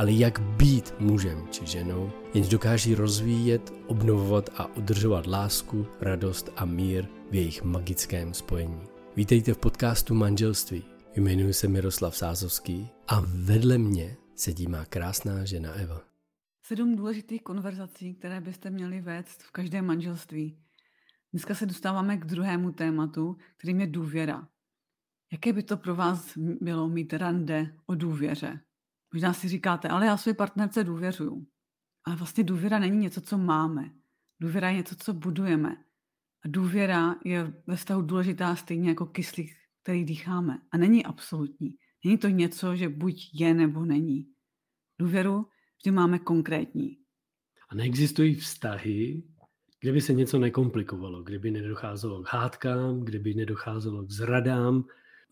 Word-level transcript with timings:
ale 0.00 0.12
jak 0.12 0.40
být 0.40 0.94
mužem 0.98 1.48
či 1.50 1.66
ženou, 1.66 2.12
jenž 2.34 2.48
dokáží 2.48 2.94
rozvíjet, 2.94 3.72
obnovovat 3.86 4.50
a 4.56 4.76
udržovat 4.76 5.26
lásku, 5.26 5.86
radost 6.00 6.52
a 6.56 6.64
mír 6.64 7.06
v 7.30 7.34
jejich 7.34 7.62
magickém 7.62 8.34
spojení. 8.34 8.80
Vítejte 9.16 9.54
v 9.54 9.58
podcastu 9.58 10.14
Manželství. 10.14 10.84
Jmenuji 11.16 11.52
se 11.52 11.68
Miroslav 11.68 12.16
Sázovský 12.16 12.88
a 13.08 13.22
vedle 13.26 13.78
mě 13.78 14.16
sedí 14.34 14.66
má 14.66 14.84
krásná 14.84 15.44
žena 15.44 15.72
Eva. 15.72 16.00
Sedm 16.62 16.96
důležitých 16.96 17.42
konverzací, 17.42 18.14
které 18.14 18.40
byste 18.40 18.70
měli 18.70 19.00
vést 19.00 19.42
v 19.42 19.50
každém 19.50 19.86
manželství. 19.86 20.58
Dneska 21.32 21.54
se 21.54 21.66
dostáváme 21.66 22.16
k 22.16 22.24
druhému 22.24 22.72
tématu, 22.72 23.36
kterým 23.56 23.80
je 23.80 23.86
důvěra. 23.86 24.48
Jaké 25.32 25.52
by 25.52 25.62
to 25.62 25.76
pro 25.76 25.94
vás 25.94 26.32
bylo 26.60 26.88
mít 26.88 27.12
rande 27.12 27.74
o 27.86 27.94
důvěře? 27.94 28.60
Možná 29.14 29.32
si 29.32 29.48
říkáte, 29.48 29.88
ale 29.88 30.06
já 30.06 30.16
své 30.16 30.34
partnerce 30.34 30.84
důvěřuju. 30.84 31.46
Ale 32.06 32.16
vlastně 32.16 32.44
důvěra 32.44 32.78
není 32.78 32.96
něco, 32.96 33.20
co 33.20 33.38
máme. 33.38 33.90
Důvěra 34.40 34.70
je 34.70 34.76
něco, 34.76 34.96
co 34.96 35.12
budujeme. 35.12 35.76
A 36.44 36.48
důvěra 36.48 37.16
je 37.24 37.52
ve 37.66 37.76
vztahu 37.76 38.02
důležitá 38.02 38.56
stejně 38.56 38.88
jako 38.88 39.06
kyslík, 39.06 39.50
který 39.82 40.04
dýcháme. 40.04 40.58
A 40.70 40.76
není 40.76 41.06
absolutní. 41.06 41.74
Není 42.04 42.18
to 42.18 42.28
něco, 42.28 42.76
že 42.76 42.88
buď 42.88 43.30
je 43.34 43.54
nebo 43.54 43.84
není. 43.84 44.26
Důvěru 44.98 45.46
vždy 45.78 45.90
máme 45.90 46.18
konkrétní. 46.18 46.96
A 47.68 47.74
neexistují 47.74 48.34
vztahy, 48.34 49.22
kde 49.80 49.92
by 49.92 50.00
se 50.00 50.12
něco 50.12 50.38
nekomplikovalo, 50.38 51.22
kde 51.22 51.38
by 51.38 51.50
nedocházelo 51.50 52.22
k 52.22 52.32
hádkám, 52.32 53.00
kde 53.00 53.18
by 53.18 53.34
nedocházelo 53.34 54.02
k 54.02 54.10
zradám. 54.10 54.84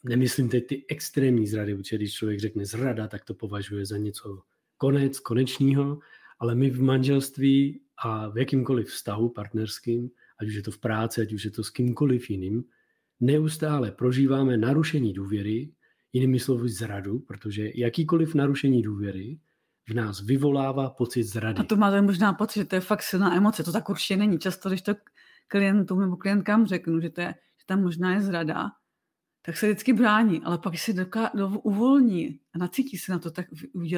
Nemyslím 0.04 0.48
teď 0.48 0.66
ty 0.66 0.84
extrémní 0.88 1.46
zrady, 1.46 1.74
protože 1.74 1.96
když 1.96 2.14
člověk 2.14 2.40
řekne 2.40 2.66
zrada, 2.66 3.08
tak 3.08 3.24
to 3.24 3.34
považuje 3.34 3.86
za 3.86 3.96
něco 3.96 4.42
konec, 4.76 5.18
konečního, 5.18 5.98
ale 6.38 6.54
my 6.54 6.70
v 6.70 6.82
manželství 6.82 7.80
a 8.04 8.28
v 8.28 8.38
jakýmkoliv 8.38 8.88
vztahu 8.88 9.28
partnerským 9.28 10.10
ať 10.40 10.48
už 10.48 10.54
je 10.54 10.62
to 10.62 10.70
v 10.70 10.78
práci, 10.78 11.20
ať 11.22 11.32
už 11.32 11.44
je 11.44 11.50
to 11.50 11.64
s 11.64 11.70
kýmkoliv 11.70 12.30
jiným, 12.30 12.64
neustále 13.20 13.90
prožíváme 13.90 14.56
narušení 14.56 15.12
důvěry, 15.12 15.72
jinými 16.12 16.40
slovy 16.40 16.68
zradu, 16.68 17.18
protože 17.18 17.70
jakýkoliv 17.74 18.34
narušení 18.34 18.82
důvěry 18.82 19.38
v 19.88 19.94
nás 19.94 20.20
vyvolává 20.20 20.90
pocit 20.90 21.24
zrady. 21.24 21.60
A 21.60 21.64
to 21.64 21.76
máte 21.76 22.02
možná 22.02 22.32
pocit, 22.32 22.60
že 22.60 22.64
to 22.64 22.74
je 22.74 22.80
fakt 22.80 23.02
silná 23.02 23.36
emoce. 23.36 23.62
To 23.62 23.72
tak 23.72 23.88
určitě 23.88 24.16
není. 24.16 24.38
Často, 24.38 24.68
když 24.68 24.82
to 24.82 24.94
klientům 25.46 26.00
nebo 26.00 26.16
klientkám 26.16 26.66
řeknu, 26.66 27.00
že, 27.00 27.10
to 27.10 27.20
je, 27.20 27.34
že 27.60 27.66
tam 27.66 27.82
možná 27.82 28.14
je 28.14 28.20
zrada, 28.20 28.66
tak 29.48 29.56
se 29.56 29.66
vždycky 29.66 29.92
brání, 29.92 30.40
ale 30.44 30.58
pak 30.58 30.78
si 30.78 30.92
doká, 30.92 31.30
do, 31.34 31.48
uvolní 31.48 32.40
a 32.54 32.58
nacítí 32.58 32.98
se 32.98 33.12
na 33.12 33.18
to, 33.18 33.30
tak, 33.30 33.46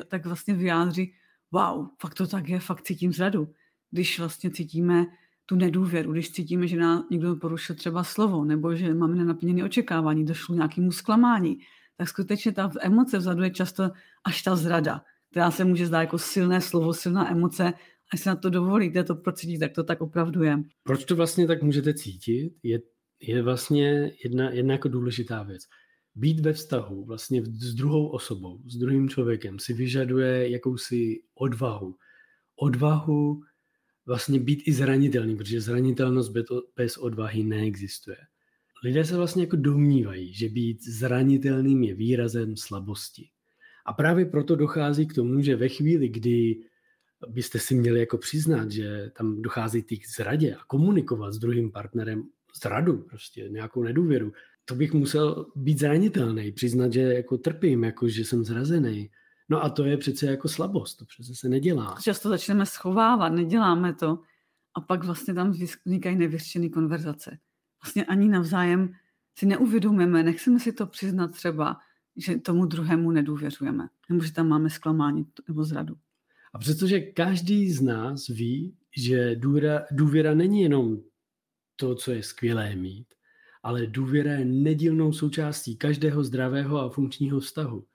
tak 0.09 0.27
vlastně 0.27 0.55
vyjádří, 0.55 1.13
wow, 1.53 1.87
fakt 2.01 2.15
to 2.15 2.27
tak 2.27 2.49
je, 2.49 2.61
fakt 2.61 2.83
cítím 2.83 3.13
zradu. 3.13 3.49
Když 3.91 4.19
vlastně 4.19 4.51
cítíme 4.51 5.07
tu 5.47 5.57
nedůvěru, 5.57 6.13
když 6.13 6.31
cítíme, 6.31 6.67
že 6.67 6.77
nám 6.77 7.07
někdo 7.11 7.37
porušil 7.37 7.77
třeba 7.77 8.05
slovo, 8.05 8.45
nebo 8.45 8.75
že 8.75 8.95
máme 8.95 9.17
nenaplněné 9.17 9.65
očekávání, 9.65 10.25
došlo 10.25 10.55
nějakému 10.55 10.93
zklamání, 10.93 11.59
tak 11.97 12.09
skutečně 12.09 12.53
ta 12.53 12.71
emoce 12.81 13.19
vzadu 13.19 13.43
je 13.43 13.51
často 13.51 13.91
až 14.25 14.43
ta 14.43 14.57
zrada, 14.57 15.03
která 15.31 15.51
se 15.51 15.65
může 15.65 15.87
zdát 15.87 16.01
jako 16.01 16.19
silné 16.19 16.61
slovo, 16.61 16.95
silná 16.95 17.31
emoce, 17.31 17.65
a 18.13 18.15
jestli 18.15 18.29
na 18.29 18.37
to 18.37 18.51
dovolíte 18.51 19.05
to 19.05 19.15
procítit, 19.15 19.59
tak 19.59 19.73
to 19.73 19.85
tak 19.85 20.01
opravdu 20.01 20.43
je. 20.43 20.59
Proč 20.83 21.05
to 21.05 21.17
vlastně 21.17 21.47
tak 21.47 21.63
můžete 21.63 21.95
cítit, 21.95 22.53
je, 22.63 22.79
je 23.21 23.43
vlastně 23.43 24.13
jedna, 24.25 24.51
jedna 24.51 24.73
jako 24.73 24.89
důležitá 24.89 25.43
věc. 25.43 25.63
Být 26.15 26.41
ve 26.41 26.53
vztahu 26.53 27.05
vlastně 27.05 27.43
s 27.45 27.75
druhou 27.75 28.09
osobou, 28.09 28.61
s 28.67 28.77
druhým 28.77 29.09
člověkem 29.09 29.59
si 29.59 29.73
vyžaduje 29.73 30.51
jakousi 30.51 31.23
odvahu. 31.35 31.97
Odvahu 32.57 33.43
vlastně 34.07 34.41
být 34.41 34.63
i 34.67 34.73
zranitelný, 34.73 35.37
protože 35.37 35.61
zranitelnost 35.61 36.33
bez 36.77 36.97
odvahy 36.97 37.43
neexistuje. 37.43 38.17
Lidé 38.85 39.05
se 39.05 39.17
vlastně 39.17 39.43
jako 39.43 39.57
domnívají, 39.57 40.35
že 40.35 40.49
být 40.49 40.83
zranitelným 40.83 41.83
je 41.83 41.95
výrazem 41.95 42.57
slabosti. 42.57 43.29
A 43.87 43.93
právě 43.93 44.25
proto 44.25 44.57
dochází 44.57 45.07
k 45.07 45.15
tomu, 45.15 45.43
že 45.43 45.57
ve 45.57 45.69
chvíli, 45.69 46.09
kdy 46.09 46.61
byste 47.29 47.59
si 47.59 47.75
měli 47.75 48.01
jako 48.01 48.19
přiznat, 48.19 48.71
že 48.71 49.11
tam 49.17 49.43
dochází 49.43 49.83
k 49.83 50.09
zradě 50.17 50.55
a 50.55 50.65
komunikovat 50.67 51.33
s 51.33 51.39
druhým 51.39 51.73
partnerem 51.73 52.23
zradu, 52.63 52.99
prostě 52.99 53.49
nějakou 53.49 53.83
nedůvěru, 53.83 54.33
to 54.65 54.75
bych 54.75 54.93
musel 54.93 55.47
být 55.57 55.79
zranitelný, 55.79 56.53
přiznat, 56.53 56.93
že 56.93 57.01
jako 57.01 57.39
trpím, 57.39 57.85
jako 57.85 58.09
že 58.09 58.25
jsem 58.25 58.45
zrazený, 58.45 59.11
No 59.51 59.65
a 59.65 59.71
to 59.71 59.85
je 59.85 59.97
přece 59.97 60.27
jako 60.27 60.49
slabost, 60.49 60.99
to 60.99 61.05
přece 61.05 61.35
se 61.35 61.49
nedělá. 61.49 61.97
Často 62.03 62.29
začneme 62.29 62.67
schovávat, 62.67 63.33
neděláme 63.33 63.95
to 63.95 64.19
a 64.75 64.81
pak 64.81 65.05
vlastně 65.05 65.35
tam 65.35 65.51
vznikají 65.51 66.17
nevyřešené 66.17 66.69
konverzace. 66.69 67.39
Vlastně 67.83 68.05
ani 68.05 68.29
navzájem 68.29 68.93
si 69.39 69.47
neuvědomujeme, 69.47 70.23
nechceme 70.23 70.61
si 70.61 70.73
to 70.73 70.87
přiznat 70.87 71.29
třeba, 71.29 71.77
že 72.17 72.39
tomu 72.39 72.67
druhému 72.67 73.11
nedůvěřujeme, 73.11 73.89
nebo 74.11 74.25
že 74.25 74.33
tam 74.33 74.49
máme 74.49 74.71
zklamání 74.71 75.27
nebo 75.49 75.65
zradu. 75.65 75.95
A 76.55 76.59
přestože 76.59 77.01
každý 77.01 77.73
z 77.73 77.81
nás 77.81 78.27
ví, 78.27 78.77
že 78.97 79.37
důvěra, 79.37 79.83
důvěra 79.91 80.35
není 80.35 80.63
jenom 80.63 80.99
to, 81.81 81.95
co 81.95 82.13
je 82.13 82.23
skvělé 82.23 82.77
mít, 82.77 83.07
ale 83.63 83.87
důvěra 83.87 84.33
je 84.33 84.45
nedílnou 84.45 85.13
součástí 85.13 85.77
každého 85.77 86.25
zdravého 86.25 86.79
a 86.79 86.91
funkčního 86.91 87.41
vztahu 87.41 87.87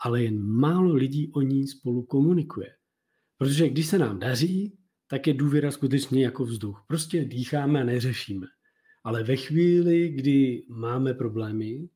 ale 0.00 0.22
jen 0.22 0.42
málo 0.42 0.94
lidí 0.94 1.32
o 1.34 1.40
ní 1.40 1.66
spolu 1.66 2.02
komunikuje. 2.02 2.74
Protože 3.38 3.68
když 3.68 3.86
se 3.86 3.98
nám 3.98 4.18
daří, 4.18 4.78
tak 5.06 5.26
je 5.26 5.34
důvěra 5.34 5.70
skutečně 5.70 6.24
jako 6.24 6.44
vzduch. 6.44 6.84
Prostě 6.86 7.24
dýcháme 7.24 7.80
a 7.80 7.84
neřešíme. 7.84 8.46
Ale 9.04 9.22
ve 9.24 9.36
chvíli, 9.36 10.08
kdy 10.08 10.64
máme 10.68 11.14
problémy, 11.14 11.88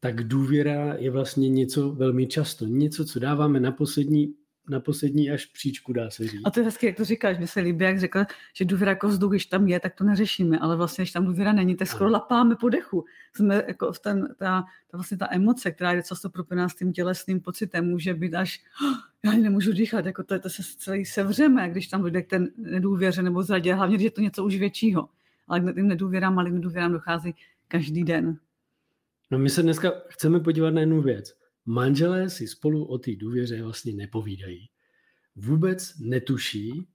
tak 0.00 0.28
důvěra 0.28 0.94
je 0.94 1.10
vlastně 1.10 1.48
něco 1.48 1.92
velmi 1.92 2.26
často. 2.26 2.66
Něco, 2.66 3.04
co 3.04 3.18
dáváme 3.18 3.60
na 3.60 3.72
poslední 3.72 4.34
na 4.68 4.80
poslední 4.80 5.30
až 5.30 5.46
příčku, 5.46 5.92
dá 5.92 6.10
se 6.10 6.28
říct. 6.28 6.42
A 6.44 6.50
to 6.50 6.60
je 6.60 6.64
hezky, 6.64 6.86
jak 6.86 6.96
to 6.96 7.04
říkáš. 7.04 7.38
Mně 7.38 7.46
se 7.46 7.60
líbí, 7.60 7.84
jak 7.84 8.00
řekl, 8.00 8.24
že 8.54 8.64
důvěra 8.64 8.90
jako 8.92 9.08
vzduch, 9.08 9.30
když 9.30 9.46
tam 9.46 9.68
je, 9.68 9.80
tak 9.80 9.94
to 9.94 10.04
neřešíme, 10.04 10.58
ale 10.58 10.76
vlastně, 10.76 11.02
když 11.02 11.12
tam 11.12 11.26
důvěra 11.26 11.52
není, 11.52 11.76
tak 11.76 11.88
skoro 11.88 12.10
lapáme 12.10 12.56
po 12.56 12.68
dechu. 12.68 13.04
Jsme 13.36 13.62
jako 13.68 13.92
v 13.92 13.98
ten, 13.98 14.34
ta, 14.38 14.64
ta, 14.90 14.96
vlastně 14.96 15.16
ta 15.16 15.28
emoce, 15.30 15.70
která 15.70 15.92
je 15.92 16.02
často 16.02 16.30
propojená 16.30 16.68
s 16.68 16.74
tím 16.74 16.92
tělesným 16.92 17.40
pocitem, 17.40 17.90
může 17.90 18.14
být 18.14 18.34
až, 18.34 18.60
oh, 18.84 18.98
já 19.24 19.32
nemůžu 19.32 19.72
dýchat, 19.72 20.06
jako 20.06 20.22
to, 20.22 20.38
to 20.38 20.50
se 20.50 20.62
celý 20.78 21.04
sevřeme, 21.04 21.70
když 21.70 21.86
tam 21.86 22.02
dojde 22.02 22.22
k 22.22 22.30
ten 22.30 22.48
nedůvěře 22.56 23.22
nebo 23.22 23.42
zradě, 23.42 23.74
hlavně, 23.74 23.96
když 23.96 24.04
je 24.04 24.10
to 24.10 24.20
něco 24.20 24.44
už 24.44 24.56
většího. 24.56 25.08
Ale 25.48 25.60
k 25.60 25.74
tím 25.74 25.88
nedůvěrám, 25.88 26.34
malým 26.34 26.54
nedůvěrám 26.54 26.92
dochází 26.92 27.34
každý 27.68 28.04
den. 28.04 28.38
No 29.30 29.38
my 29.38 29.50
se 29.50 29.62
dneska 29.62 29.92
chceme 30.08 30.40
podívat 30.40 30.70
na 30.70 30.80
jednu 30.80 31.02
věc 31.02 31.41
manželé 31.66 32.30
si 32.30 32.46
spolu 32.46 32.84
o 32.84 32.98
té 32.98 33.16
důvěře 33.16 33.62
vlastně 33.62 33.92
nepovídají. 33.92 34.68
Vůbec 35.36 35.98
netuší, 36.00 36.86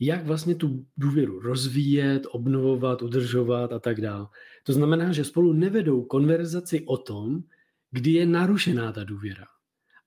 jak 0.00 0.26
vlastně 0.26 0.54
tu 0.54 0.86
důvěru 0.96 1.40
rozvíjet, 1.40 2.26
obnovovat, 2.30 3.02
udržovat 3.02 3.72
a 3.72 3.78
tak 3.78 4.00
dále. 4.00 4.26
To 4.64 4.72
znamená, 4.72 5.12
že 5.12 5.24
spolu 5.24 5.52
nevedou 5.52 6.02
konverzaci 6.02 6.84
o 6.86 6.96
tom, 6.96 7.42
kdy 7.90 8.10
je 8.10 8.26
narušená 8.26 8.92
ta 8.92 9.04
důvěra. 9.04 9.44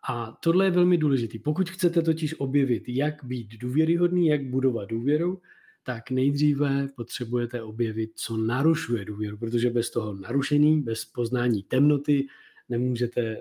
A 0.09 0.37
tohle 0.43 0.65
je 0.65 0.71
velmi 0.71 0.97
důležité. 0.97 1.39
Pokud 1.43 1.69
chcete 1.69 2.01
totiž 2.01 2.39
objevit, 2.39 2.83
jak 2.87 3.23
být 3.23 3.57
důvěryhodný, 3.57 4.27
jak 4.27 4.45
budovat 4.45 4.89
důvěru, 4.89 5.41
tak 5.83 6.11
nejdříve 6.11 6.87
potřebujete 6.95 7.61
objevit, 7.61 8.11
co 8.15 8.37
narušuje 8.37 9.05
důvěru, 9.05 9.37
protože 9.37 9.69
bez 9.69 9.91
toho 9.91 10.13
narušení, 10.13 10.81
bez 10.81 11.05
poznání 11.05 11.63
temnoty, 11.63 12.27
nemůžete 12.71 13.21
eh, 13.21 13.37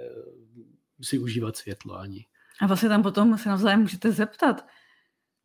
si 1.03 1.19
užívat 1.19 1.57
světlo 1.57 1.99
ani. 1.99 2.27
A 2.61 2.67
vlastně 2.67 2.89
tam 2.89 3.03
potom 3.03 3.39
se 3.39 3.49
navzájem 3.49 3.81
můžete 3.81 4.13
zeptat, 4.13 4.67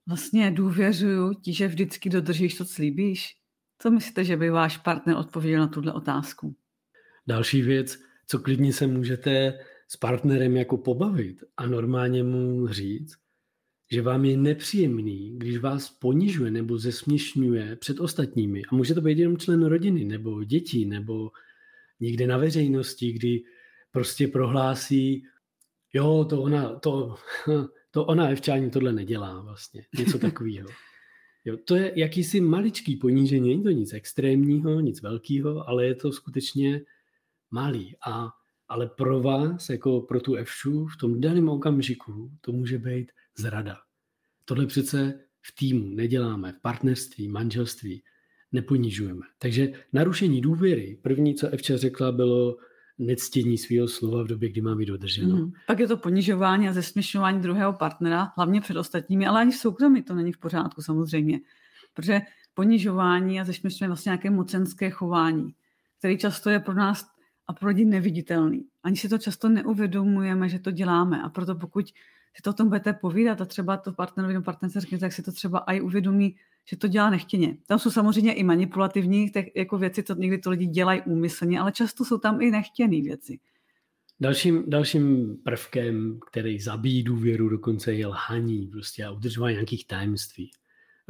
vlastně 0.07 0.51
důvěřuju 0.51 1.33
ti, 1.33 1.53
že 1.53 1.67
vždycky 1.67 2.09
dodržíš 2.09 2.57
to, 2.57 2.65
co 2.65 2.73
slíbíš? 2.73 3.35
Co 3.79 3.91
myslíte, 3.91 4.23
že 4.23 4.37
by 4.37 4.49
váš 4.49 4.77
partner 4.77 5.15
odpověděl 5.17 5.59
na 5.59 5.67
tuhle 5.67 5.93
otázku? 5.93 6.55
Další 7.27 7.61
věc, 7.61 7.99
co 8.27 8.39
klidně 8.39 8.73
se 8.73 8.87
můžete 8.87 9.59
s 9.87 9.97
partnerem 9.97 10.57
jako 10.57 10.77
pobavit 10.77 11.43
a 11.57 11.65
normálně 11.65 12.23
mu 12.23 12.67
říct, 12.67 13.17
že 13.91 14.01
vám 14.01 14.25
je 14.25 14.37
nepříjemný, 14.37 15.37
když 15.37 15.57
vás 15.57 15.89
ponižuje 15.89 16.51
nebo 16.51 16.77
zesměšňuje 16.77 17.75
před 17.75 17.99
ostatními. 17.99 18.61
A 18.71 18.75
může 18.75 18.93
to 18.93 19.01
být 19.01 19.17
jenom 19.17 19.37
člen 19.37 19.65
rodiny, 19.65 20.05
nebo 20.05 20.43
děti, 20.43 20.85
nebo 20.85 21.31
někde 21.99 22.27
na 22.27 22.37
veřejnosti, 22.37 23.11
kdy 23.11 23.43
prostě 23.95 24.27
prohlásí, 24.27 25.23
jo, 25.93 26.25
to 26.29 26.41
ona, 26.41 26.79
to, 26.79 27.15
to 27.91 28.05
ona 28.05 28.29
Evčání 28.29 28.71
tohle 28.71 28.93
nedělá 28.93 29.41
vlastně, 29.41 29.85
něco 29.97 30.19
takového. 30.19 30.69
Jo, 31.45 31.57
to 31.65 31.75
je 31.75 31.91
jakýsi 31.95 32.41
maličký 32.41 32.95
ponížení, 32.95 33.49
není 33.49 33.63
to 33.63 33.69
nic 33.69 33.93
extrémního, 33.93 34.79
nic 34.79 35.01
velkého, 35.01 35.69
ale 35.69 35.85
je 35.85 35.95
to 35.95 36.11
skutečně 36.11 36.81
malý. 37.51 37.95
A, 38.07 38.29
ale 38.67 38.87
pro 38.87 39.21
vás, 39.21 39.69
jako 39.69 40.01
pro 40.01 40.19
tu 40.19 40.35
Evšu, 40.35 40.87
v 40.87 40.97
tom 40.97 41.21
daném 41.21 41.49
okamžiku, 41.49 42.31
to 42.41 42.51
může 42.51 42.77
být 42.77 43.11
zrada. 43.37 43.77
Tohle 44.45 44.65
přece 44.65 45.19
v 45.41 45.55
týmu 45.55 45.95
neděláme, 45.95 46.51
v 46.51 46.61
partnerství, 46.61 47.27
manželství 47.27 48.03
neponižujeme. 48.51 49.25
Takže 49.37 49.73
narušení 49.93 50.41
důvěry, 50.41 50.99
první, 51.01 51.35
co 51.35 51.47
Evča 51.47 51.77
řekla, 51.77 52.11
bylo 52.11 52.57
nectění 52.97 53.57
svého 53.57 53.87
slova 53.87 54.23
v 54.23 54.27
době, 54.27 54.49
kdy 54.49 54.61
má 54.61 54.75
být 54.75 54.85
dodrženo. 54.85 55.35
Mm. 55.35 55.51
Pak 55.67 55.79
je 55.79 55.87
to 55.87 55.97
ponižování 55.97 56.69
a 56.69 56.73
zesměšňování 56.73 57.41
druhého 57.41 57.73
partnera, 57.73 58.31
hlavně 58.35 58.61
před 58.61 58.77
ostatními, 58.77 59.27
ale 59.27 59.41
ani 59.41 59.51
v 59.51 59.55
soukromí 59.55 60.03
to 60.03 60.15
není 60.15 60.31
v 60.31 60.37
pořádku 60.37 60.81
samozřejmě. 60.81 61.39
Protože 61.93 62.21
ponižování 62.53 63.41
a 63.41 63.45
zesměšňování 63.45 63.89
vlastně 63.89 64.09
nějaké 64.09 64.29
mocenské 64.29 64.89
chování, 64.89 65.53
který 65.99 66.17
často 66.17 66.49
je 66.49 66.59
pro 66.59 66.73
nás 66.73 67.07
a 67.47 67.53
pro 67.53 67.67
lidi 67.67 67.85
neviditelný. 67.85 68.65
Ani 68.83 68.97
si 68.97 69.09
to 69.09 69.17
často 69.17 69.49
neuvědomujeme, 69.49 70.49
že 70.49 70.59
to 70.59 70.71
děláme. 70.71 71.21
A 71.21 71.29
proto 71.29 71.55
pokud 71.55 71.85
si 72.35 72.41
to 72.43 72.49
o 72.49 72.53
tom 72.53 72.67
budete 72.67 72.93
povídat 72.93 73.41
a 73.41 73.45
třeba 73.45 73.77
to 73.77 73.93
partnerovi 73.93 74.33
nebo 74.33 74.43
partnerce 74.43 74.79
řekne, 74.79 74.97
tak 74.97 75.13
si 75.13 75.23
to 75.23 75.31
třeba 75.31 75.59
i 75.59 75.81
uvědomí, 75.81 76.35
že 76.69 76.77
to 76.77 76.87
dělá 76.87 77.09
nechtěně. 77.09 77.57
Tam 77.67 77.79
jsou 77.79 77.91
samozřejmě 77.91 78.33
i 78.33 78.43
manipulativní 78.43 79.31
tak 79.31 79.45
jako 79.55 79.77
věci, 79.77 80.03
co 80.03 80.15
někdy 80.15 80.37
to 80.37 80.49
lidi 80.49 80.65
dělají 80.65 81.01
úmyslně, 81.05 81.59
ale 81.59 81.71
často 81.71 82.05
jsou 82.05 82.17
tam 82.17 82.41
i 82.41 82.51
nechtěné 82.51 83.01
věci. 83.01 83.39
Dalším, 84.19 84.63
dalším 84.67 85.37
prvkem, 85.43 86.19
který 86.31 86.59
zabíjí 86.59 87.03
důvěru, 87.03 87.49
dokonce 87.49 87.93
je 87.93 88.07
lhaní 88.07 88.67
prostě 88.67 89.05
a 89.05 89.11
udržování 89.11 89.53
nějakých 89.53 89.87
tajemství. 89.87 90.51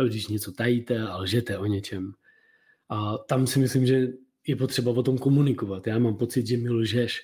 Když 0.08 0.28
něco 0.28 0.52
tajíte 0.52 1.00
a 1.00 1.18
lžete 1.18 1.58
o 1.58 1.66
něčem. 1.66 2.14
A 2.90 3.18
tam 3.18 3.48
si 3.48 3.60
myslím, 3.60 3.86
že 3.86 4.08
je 4.48 4.56
potřeba 4.56 4.92
o 4.92 5.04
tom 5.04 5.18
komunikovat. 5.18 5.88
Já 5.88 6.00
mám 6.00 6.16
pocit, 6.16 6.48
že 6.48 6.58
mi 6.58 6.70
lžeš 6.70 7.22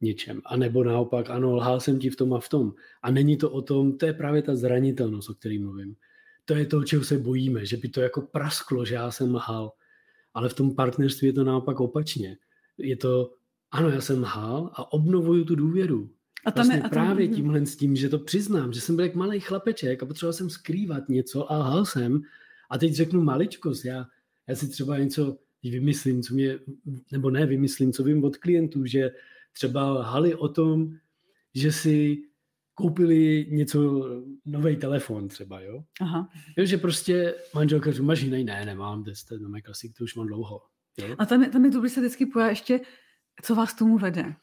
něčem. 0.00 0.40
A 0.44 0.56
nebo 0.56 0.84
naopak, 0.84 1.30
ano, 1.30 1.56
lhal 1.56 1.80
jsem 1.80 1.98
ti 1.98 2.10
v 2.10 2.16
tom 2.16 2.34
a 2.34 2.40
v 2.40 2.48
tom. 2.48 2.72
A 3.02 3.10
není 3.10 3.36
to 3.36 3.50
o 3.50 3.62
tom, 3.62 3.98
to 3.98 4.06
je 4.06 4.12
právě 4.12 4.42
ta 4.42 4.56
zranitelnost, 4.56 5.30
o 5.30 5.34
které 5.34 5.58
mluvím. 5.58 5.96
To 6.48 6.54
je 6.54 6.66
to, 6.66 6.84
čeho 6.84 7.04
se 7.04 7.18
bojíme, 7.18 7.66
že 7.66 7.76
by 7.76 7.88
to 7.88 8.00
jako 8.00 8.22
prasklo, 8.22 8.84
že 8.84 8.94
já 8.94 9.10
jsem 9.10 9.34
lhal. 9.34 9.72
Ale 10.34 10.48
v 10.48 10.54
tom 10.54 10.74
partnerství 10.74 11.26
je 11.26 11.32
to 11.32 11.44
naopak 11.44 11.80
opačně. 11.80 12.36
Je 12.78 12.96
to, 12.96 13.30
ano, 13.70 13.88
já 13.88 14.00
jsem 14.00 14.22
lhal 14.22 14.70
a 14.74 14.92
obnovuju 14.92 15.44
tu 15.44 15.54
důvěru. 15.54 16.10
A 16.46 16.50
tam 16.50 16.54
vlastně 16.54 16.76
je, 16.76 16.80
a 16.80 16.82
tam... 16.82 16.90
právě 16.90 17.28
tímhle 17.28 17.66
s 17.66 17.76
tím, 17.76 17.96
že 17.96 18.08
to 18.08 18.18
přiznám, 18.18 18.72
že 18.72 18.80
jsem 18.80 18.96
byl 18.96 19.04
jak 19.04 19.14
malý 19.14 19.40
chlapeček 19.40 20.02
a 20.02 20.06
potřeboval 20.06 20.32
jsem 20.32 20.50
skrývat 20.50 21.08
něco 21.08 21.52
a 21.52 21.58
lhal 21.58 21.84
jsem. 21.84 22.22
A 22.70 22.78
teď 22.78 22.92
řeknu 22.92 23.22
maličkost, 23.22 23.84
já, 23.84 24.06
já 24.46 24.56
si 24.56 24.68
třeba 24.68 24.98
něco 24.98 25.38
vymyslím, 25.62 26.22
co 26.22 26.34
mě, 26.34 26.58
nebo 27.12 27.30
ne 27.30 27.46
vymyslím, 27.46 27.92
co 27.92 28.04
vím 28.04 28.24
od 28.24 28.36
klientů, 28.36 28.86
že 28.86 29.10
třeba 29.52 29.90
lhali 29.90 30.34
o 30.34 30.48
tom, 30.48 30.96
že 31.54 31.72
si 31.72 32.22
koupili 32.78 33.46
něco, 33.50 34.08
nový 34.46 34.76
telefon 34.76 35.28
třeba, 35.28 35.60
jo? 35.60 35.84
Aha. 36.00 36.28
Jo, 36.56 36.66
že 36.66 36.78
prostě 36.78 37.34
manželka 37.54 37.92
říká, 37.92 38.04
máš 38.04 38.20
jiný? 38.20 38.44
Ne, 38.44 38.64
nemám, 38.64 39.04
to 39.04 39.10
je 39.10 39.40
no, 39.40 39.58
klasik, 39.64 39.96
to 39.98 40.04
už 40.04 40.14
mám 40.14 40.26
dlouho. 40.26 40.62
Jo? 40.98 41.16
A 41.18 41.26
tam, 41.26 41.50
tam 41.50 41.64
je 41.64 41.70
to 41.70 41.88
se 41.88 42.00
vždycky 42.00 42.26
pojá 42.26 42.46
ještě, 42.46 42.80
co 43.42 43.54
vás 43.54 43.74
tomu 43.74 43.98
vede. 43.98 44.34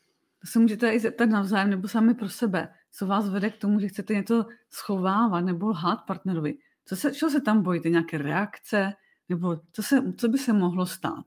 To 0.41 0.47
se 0.47 0.59
můžete 0.59 0.91
i 0.91 0.99
zeptat 0.99 1.25
navzájem, 1.25 1.69
nebo 1.69 1.87
sami 1.87 2.13
pro 2.13 2.29
sebe. 2.29 2.69
Co 2.91 3.07
vás 3.07 3.29
vede 3.29 3.49
k 3.49 3.57
tomu, 3.57 3.79
že 3.79 3.87
chcete 3.87 4.13
něco 4.13 4.45
schovávat 4.69 5.45
nebo 5.45 5.67
lhát 5.67 5.95
partnerovi. 6.07 6.57
Co 6.85 6.95
se, 6.95 7.13
čeho 7.13 7.29
se 7.29 7.41
tam 7.41 7.61
bojíte? 7.61 7.89
Nějaké 7.89 8.17
reakce? 8.17 8.93
Nebo 9.29 9.61
co, 9.71 9.83
se, 9.83 10.13
co 10.17 10.27
by 10.27 10.37
se 10.37 10.53
mohlo 10.53 10.85
stát? 10.85 11.25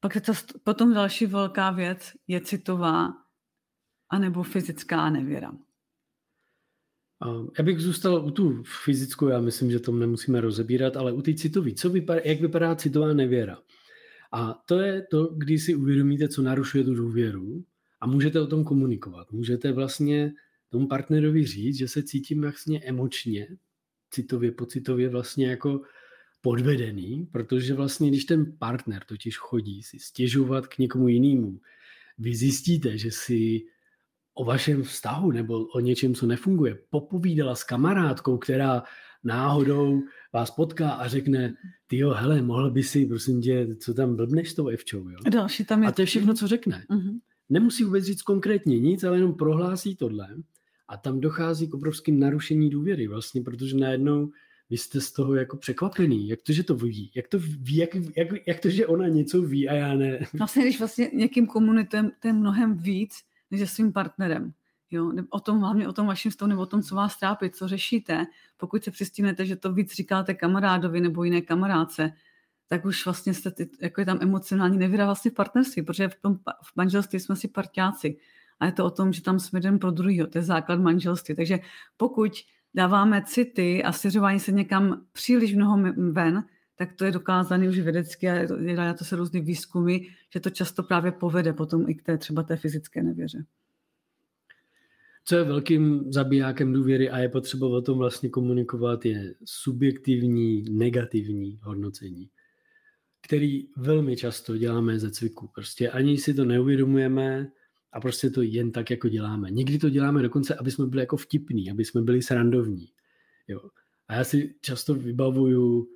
Pak 0.00 0.14
je 0.14 0.20
to 0.20 0.32
potom 0.64 0.94
další 0.94 1.26
velká 1.26 1.70
věc 1.70 2.12
je 2.26 2.40
citová 2.40 3.21
anebo 4.12 4.42
fyzická 4.42 5.10
nevěra. 5.10 5.52
Já 7.58 7.64
bych 7.64 7.80
zůstal 7.80 8.26
u 8.26 8.30
tu 8.30 8.62
fyzickou, 8.84 9.28
já 9.28 9.40
myslím, 9.40 9.70
že 9.70 9.80
to 9.80 9.92
nemusíme 9.92 10.40
rozebírat, 10.40 10.96
ale 10.96 11.12
u 11.12 11.22
té 11.22 11.34
citové. 11.34 11.74
Co 11.74 11.90
vypadá, 11.90 12.20
jak 12.24 12.40
vypadá 12.40 12.74
citová 12.74 13.12
nevěra? 13.12 13.58
A 14.32 14.62
to 14.66 14.80
je 14.80 15.06
to, 15.10 15.26
když 15.26 15.62
si 15.62 15.74
uvědomíte, 15.74 16.28
co 16.28 16.42
narušuje 16.42 16.84
tu 16.84 16.94
důvěru 16.94 17.64
a 18.00 18.06
můžete 18.06 18.40
o 18.40 18.46
tom 18.46 18.64
komunikovat. 18.64 19.32
Můžete 19.32 19.72
vlastně 19.72 20.32
tomu 20.68 20.88
partnerovi 20.88 21.46
říct, 21.46 21.76
že 21.76 21.88
se 21.88 22.02
cítím 22.02 22.40
vlastně 22.40 22.80
emočně, 22.80 23.48
citově, 24.10 24.52
pocitově 24.52 25.08
vlastně 25.08 25.46
jako 25.46 25.82
podvedený, 26.40 27.28
protože 27.32 27.74
vlastně, 27.74 28.08
když 28.08 28.24
ten 28.24 28.56
partner 28.58 29.04
totiž 29.04 29.38
chodí 29.38 29.82
si 29.82 29.98
stěžovat 29.98 30.66
k 30.66 30.78
někomu 30.78 31.08
jinému, 31.08 31.60
vy 32.18 32.34
zjistíte, 32.34 32.98
že 32.98 33.10
si 33.10 33.62
o 34.34 34.44
vašem 34.44 34.82
vztahu 34.82 35.30
nebo 35.30 35.64
o 35.64 35.80
něčem, 35.80 36.14
co 36.14 36.26
nefunguje, 36.26 36.78
popovídala 36.90 37.54
s 37.54 37.64
kamarádkou, 37.64 38.38
která 38.38 38.82
náhodou 39.24 40.02
vás 40.32 40.50
potká 40.50 40.90
a 40.90 41.08
řekne, 41.08 41.54
ty 41.86 41.98
jo, 41.98 42.10
hele, 42.10 42.42
mohl 42.42 42.70
by 42.70 42.82
si, 42.82 43.06
prosím 43.06 43.40
tě, 43.40 43.76
co 43.80 43.94
tam 43.94 44.16
blbneš 44.16 44.50
s 44.50 44.54
tou 44.54 44.68
Evčou, 44.68 45.08
jo? 45.08 45.18
Další 45.30 45.64
tam 45.64 45.82
je... 45.82 45.88
A 45.88 45.92
to 45.92 46.02
je 46.02 46.06
všechno, 46.06 46.34
co 46.34 46.46
řekne. 46.46 46.84
Uh-huh. 46.90 47.18
Nemusí 47.48 47.84
vůbec 47.84 48.04
říct 48.04 48.22
konkrétně 48.22 48.78
nic, 48.78 49.04
ale 49.04 49.16
jenom 49.16 49.34
prohlásí 49.34 49.96
tohle 49.96 50.28
a 50.88 50.96
tam 50.96 51.20
dochází 51.20 51.68
k 51.68 51.74
obrovským 51.74 52.20
narušení 52.20 52.70
důvěry 52.70 53.06
vlastně, 53.06 53.42
protože 53.42 53.76
najednou 53.76 54.30
vy 54.70 54.76
jste 54.76 55.00
z 55.00 55.12
toho 55.12 55.34
jako 55.34 55.56
překvapený. 55.56 56.28
Jak 56.28 56.42
to, 56.42 56.52
že 56.52 56.62
to 56.62 56.74
ví? 56.74 57.10
Jak 57.14 57.28
to 57.28 57.38
ví, 57.38 57.76
jak, 57.76 57.90
jak, 58.16 58.28
jak 58.46 58.60
to, 58.60 58.70
že 58.70 58.86
ona 58.86 59.08
něco 59.08 59.42
ví 59.42 59.68
a 59.68 59.74
já 59.74 59.94
ne? 59.94 60.18
Vlastně, 60.38 60.62
když 60.62 60.78
vlastně 60.78 61.10
někým 61.14 61.46
komunitujeme, 61.46 62.10
to 62.20 62.28
je 62.28 62.32
mnohem 62.32 62.76
víc, 62.76 63.14
než 63.52 63.60
se 63.60 63.66
svým 63.66 63.92
partnerem. 63.92 64.52
Jo? 64.90 65.12
O 65.30 65.40
tom, 65.40 65.60
hlavně 65.60 65.88
o 65.88 65.92
tom 65.92 66.06
vaším 66.06 66.32
stavu 66.32 66.48
nebo 66.48 66.62
o 66.62 66.66
tom, 66.66 66.82
co 66.82 66.94
vás 66.94 67.18
trápí, 67.18 67.50
co 67.50 67.68
řešíte. 67.68 68.26
Pokud 68.56 68.84
se 68.84 68.90
přistínete, 68.90 69.46
že 69.46 69.56
to 69.56 69.72
víc 69.72 69.94
říkáte 69.94 70.34
kamarádovi 70.34 71.00
nebo 71.00 71.24
jiné 71.24 71.40
kamarádce, 71.40 72.12
tak 72.68 72.84
už 72.84 73.04
vlastně 73.04 73.34
jste, 73.34 73.52
jako 73.80 74.00
je 74.00 74.06
tam 74.06 74.18
emocionální 74.20 74.78
nevěra 74.78 75.04
vlastně 75.04 75.30
v 75.30 75.34
partnerství, 75.34 75.82
protože 75.82 76.08
v, 76.08 76.14
tom, 76.20 76.38
v 76.62 76.76
manželství 76.76 77.20
jsme 77.20 77.36
si 77.36 77.48
parťáci. 77.48 78.16
A 78.60 78.66
je 78.66 78.72
to 78.72 78.84
o 78.84 78.90
tom, 78.90 79.12
že 79.12 79.22
tam 79.22 79.40
jsme 79.40 79.56
jeden 79.56 79.78
pro 79.78 79.90
druhýho, 79.90 80.26
to 80.26 80.38
je 80.38 80.42
základ 80.42 80.80
manželství. 80.80 81.36
Takže 81.36 81.58
pokud 81.96 82.32
dáváme 82.74 83.22
city 83.26 83.84
a 83.84 83.92
svěřování 83.92 84.40
se 84.40 84.52
někam 84.52 85.04
příliš 85.12 85.54
mnoho 85.54 85.92
ven, 86.12 86.44
tak 86.86 86.96
to 86.96 87.04
je 87.04 87.12
dokázané 87.12 87.68
už 87.68 87.78
vědecky 87.78 88.28
a 88.28 88.44
dělá 88.44 88.94
to 88.94 89.04
se 89.04 89.16
různý 89.16 89.40
výzkumy, 89.40 89.98
že 90.32 90.40
to 90.40 90.50
často 90.50 90.82
právě 90.82 91.12
povede 91.12 91.52
potom 91.52 91.88
i 91.88 91.94
k 91.94 92.02
té 92.02 92.18
třeba 92.18 92.42
té 92.42 92.56
fyzické 92.56 93.02
nevěře. 93.02 93.44
Co 95.24 95.36
je 95.36 95.44
velkým 95.44 96.12
zabijákem 96.12 96.72
důvěry 96.72 97.10
a 97.10 97.18
je 97.18 97.28
potřeba 97.28 97.66
o 97.66 97.80
tom 97.80 97.98
vlastně 97.98 98.28
komunikovat, 98.28 99.04
je 99.04 99.34
subjektivní, 99.44 100.64
negativní 100.70 101.60
hodnocení, 101.62 102.30
který 103.20 103.66
velmi 103.76 104.16
často 104.16 104.56
děláme 104.56 104.98
ze 104.98 105.10
cviku. 105.10 105.50
Prostě 105.54 105.90
ani 105.90 106.18
si 106.18 106.34
to 106.34 106.44
neuvědomujeme, 106.44 107.52
a 107.92 108.00
prostě 108.00 108.30
to 108.30 108.42
jen 108.42 108.72
tak 108.72 108.90
jako 108.90 109.08
děláme. 109.08 109.50
Někdy 109.50 109.78
to 109.78 109.90
děláme 109.90 110.22
dokonce, 110.22 110.54
aby 110.54 110.70
jsme 110.70 110.86
byli 110.86 111.02
jako 111.02 111.16
vtipní, 111.16 111.70
aby 111.70 111.84
jsme 111.84 112.02
byli 112.02 112.22
srandovní. 112.22 112.88
Jo. 113.48 113.60
A 114.08 114.14
já 114.14 114.24
si 114.24 114.54
často 114.60 114.94
vybavuju, 114.94 115.88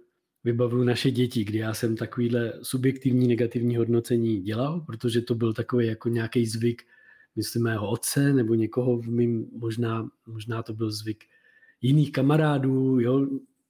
vybavuju 0.46 0.84
naše 0.84 1.10
děti, 1.10 1.44
kdy 1.44 1.58
já 1.58 1.74
jsem 1.74 1.96
takovýhle 1.96 2.52
subjektivní 2.62 3.28
negativní 3.28 3.76
hodnocení 3.76 4.40
dělal, 4.40 4.80
protože 4.80 5.20
to 5.20 5.34
byl 5.34 5.52
takový 5.52 5.86
jako 5.86 6.08
nějaký 6.08 6.46
zvyk, 6.46 6.82
myslím, 7.36 7.62
mého 7.62 7.90
otce 7.90 8.32
nebo 8.32 8.54
někoho 8.54 8.98
v 8.98 9.06
mým, 9.06 9.46
možná, 9.52 10.08
možná 10.26 10.62
to 10.62 10.72
byl 10.72 10.90
zvyk 10.90 11.24
jiných 11.82 12.12
kamarádů, 12.12 13.00
jo, 13.00 13.26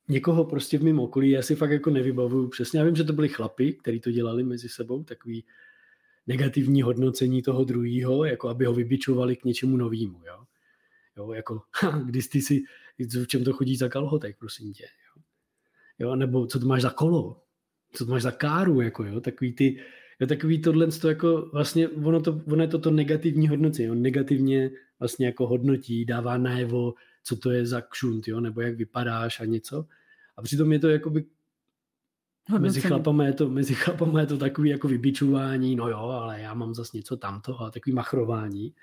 někoho 0.09 0.45
prostě 0.45 0.79
v 0.79 0.85
mém 0.85 1.01
okolí, 1.01 1.31
já 1.31 1.43
si 1.43 1.55
fakt 1.57 1.71
jako 1.71 1.91
nevybavuju 1.91 2.49
přesně. 2.49 2.79
Já 2.79 2.85
vím, 2.85 2.97
že 2.97 3.05
to 3.05 3.13
byli 3.13 3.29
chlapi, 3.29 3.73
kteří 3.73 4.01
to 4.01 4.11
dělali 4.11 4.45
mezi 4.45 4.69
sebou, 4.69 5.05
takový 5.05 5.45
negativní 6.27 6.83
hodnocení 6.83 7.43
toho 7.43 7.65
druhého, 7.65 8.25
jako 8.25 8.49
aby 8.49 8.65
ho 8.65 8.75
vybičovali 8.75 9.37
k 9.37 9.45
něčemu 9.45 9.77
novému. 9.77 10.21
Jo? 10.27 10.45
Jo, 11.17 11.33
jako, 11.33 11.63
když 12.05 12.27
ty 12.27 12.43
si, 12.43 12.63
v 12.99 13.27
čem 13.27 13.45
to 13.45 13.53
chodí 13.53 13.77
za 13.77 13.89
kalhotek, 13.89 14.37
prosím 14.39 14.73
tě. 14.73 14.85
Jo? 15.99 16.17
nebo 16.17 16.47
co 16.47 16.61
to 16.61 16.67
máš 16.67 16.83
za 16.83 16.91
kolo, 16.91 17.43
co 17.93 18.07
to 18.07 18.13
máš 18.13 18.23
za 18.23 18.31
káru, 18.31 18.81
jako, 18.81 19.05
jo? 19.05 19.21
takový 19.21 19.53
ty, 19.53 19.77
jo, 20.21 20.27
takový 20.27 20.63
tohle, 20.63 20.87
to 20.87 21.09
jako 21.09 21.51
vlastně, 21.53 21.89
ono, 21.89 22.21
to, 22.21 22.41
ono 22.53 22.63
je 22.63 22.69
to 22.69 22.79
to 22.79 22.91
negativní 22.91 23.49
hodnocení, 23.49 23.91
on 23.91 24.03
negativně 24.03 24.71
vlastně 24.99 25.27
jako 25.27 25.47
hodnotí, 25.47 26.05
dává 26.05 26.39
najevo, 26.39 26.95
co 27.25 27.37
to 27.37 27.51
je 27.51 27.67
za 27.67 27.81
kšunt, 27.81 28.29
jo? 28.29 28.41
nebo 28.41 28.61
jak 28.61 28.77
vypadáš 28.77 29.41
a 29.41 29.45
něco. 29.45 29.87
A 30.37 30.43
přitom 30.43 30.73
je 30.73 30.79
to 30.79 30.89
jakoby 30.89 31.25
Mezi 32.59 32.81
chlapama, 32.81 33.25
je 33.25 33.33
to, 33.33 33.49
mezi 33.49 33.75
chlapama 33.75 34.21
je 34.21 34.27
to 34.27 34.39
takový 34.39 34.71
jako 34.71 34.89
vybičování, 34.89 35.77
no 35.77 35.89
jo, 35.89 35.99
ale 35.99 36.41
já 36.41 36.55
mám 36.55 36.75
zase 36.75 36.97
něco 36.97 37.17
tamto 37.17 37.61
a 37.61 37.71
takový 37.71 37.95
machrování. 37.95 38.75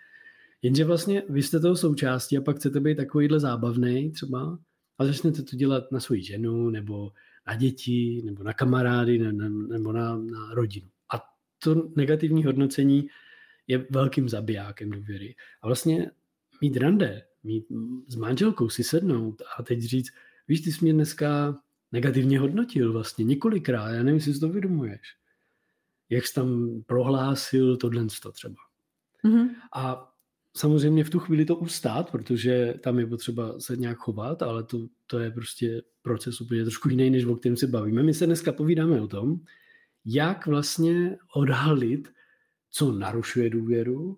Jenže 0.62 0.86
vlastně 0.86 1.24
vy 1.29 1.43
jste 1.43 1.60
toho 1.60 1.75
součástí 1.75 2.38
a 2.38 2.41
pak 2.41 2.55
chcete 2.55 2.79
být 2.79 2.96
takovýhle 2.96 3.39
zábavný 3.39 4.12
třeba 4.12 4.60
a 4.98 5.06
začnete 5.06 5.44
to 5.44 5.56
dělat 5.56 5.92
na 5.92 6.00
svoji 6.00 6.24
ženu 6.24 6.70
nebo 6.70 7.12
na 7.48 7.56
děti 7.56 8.22
nebo 8.26 8.44
na 8.44 8.54
kamarády 8.54 9.18
nebo 9.18 9.92
na, 9.92 10.18
na 10.18 10.54
rodinu. 10.54 10.88
A 11.14 11.22
to 11.64 11.92
negativní 11.96 12.44
hodnocení 12.44 13.08
je 13.68 13.88
velkým 13.90 14.30
zabijákem 14.30 14.90
důvěry. 14.90 15.36
A 15.62 15.68
vlastně 15.68 16.12
mít 16.62 16.78
rande, 16.78 17.22
mít 17.44 17.66
s 18.08 18.16
manželkou 18.16 18.70
si 18.70 18.84
sednout 18.84 19.42
a 19.58 19.64
teď 19.64 19.80
říct, 19.80 20.12
víš, 20.48 20.62
ty 20.62 20.72
jsi 20.72 20.80
mě 20.82 20.94
dneska 20.94 21.60
negativně 21.92 22.40
hodnotil 22.40 22.94
vlastně 22.94 23.26
několikrát, 23.26 23.90
já 23.90 24.04
nevím, 24.04 24.16
jestli 24.16 24.34
si 24.34 24.40
to 24.40 24.48
uvědomuješ. 24.48 25.02
Jak 26.10 26.28
jsi 26.28 26.34
tam 26.34 26.82
prohlásil 26.86 27.78
tohle 27.78 28.06
třeba. 28.34 28.56
Mm-hmm. 29.26 29.50
A 29.76 30.12
samozřejmě 30.58 31.04
v 31.04 31.10
tu 31.10 31.20
chvíli 31.20 31.46
to 31.46 31.56
ustát, 31.56 32.12
protože 32.12 32.74
tam 32.84 33.00
je 33.00 33.08
potřeba 33.08 33.60
se 33.60 33.78
nějak 33.78 33.98
chovat, 33.98 34.42
ale 34.42 34.64
to, 34.64 34.88
to 35.08 35.20
je 35.20 35.32
prostě 35.32 35.82
proces 36.02 36.42
úplně 36.42 36.62
trošku 36.62 36.90
jiný, 36.90 37.10
než 37.10 37.26
o 37.26 37.36
kterém 37.36 37.58
se 37.58 37.68
bavíme. 37.68 38.04
My 38.04 38.14
se 38.14 38.26
dneska 38.26 38.52
povídáme 38.52 39.02
o 39.02 39.08
tom, 39.08 39.36
jak 40.06 40.48
vlastně 40.48 41.18
odhalit, 41.36 42.10
co 42.72 42.92
narušuje 42.92 43.50
důvěru 43.50 44.18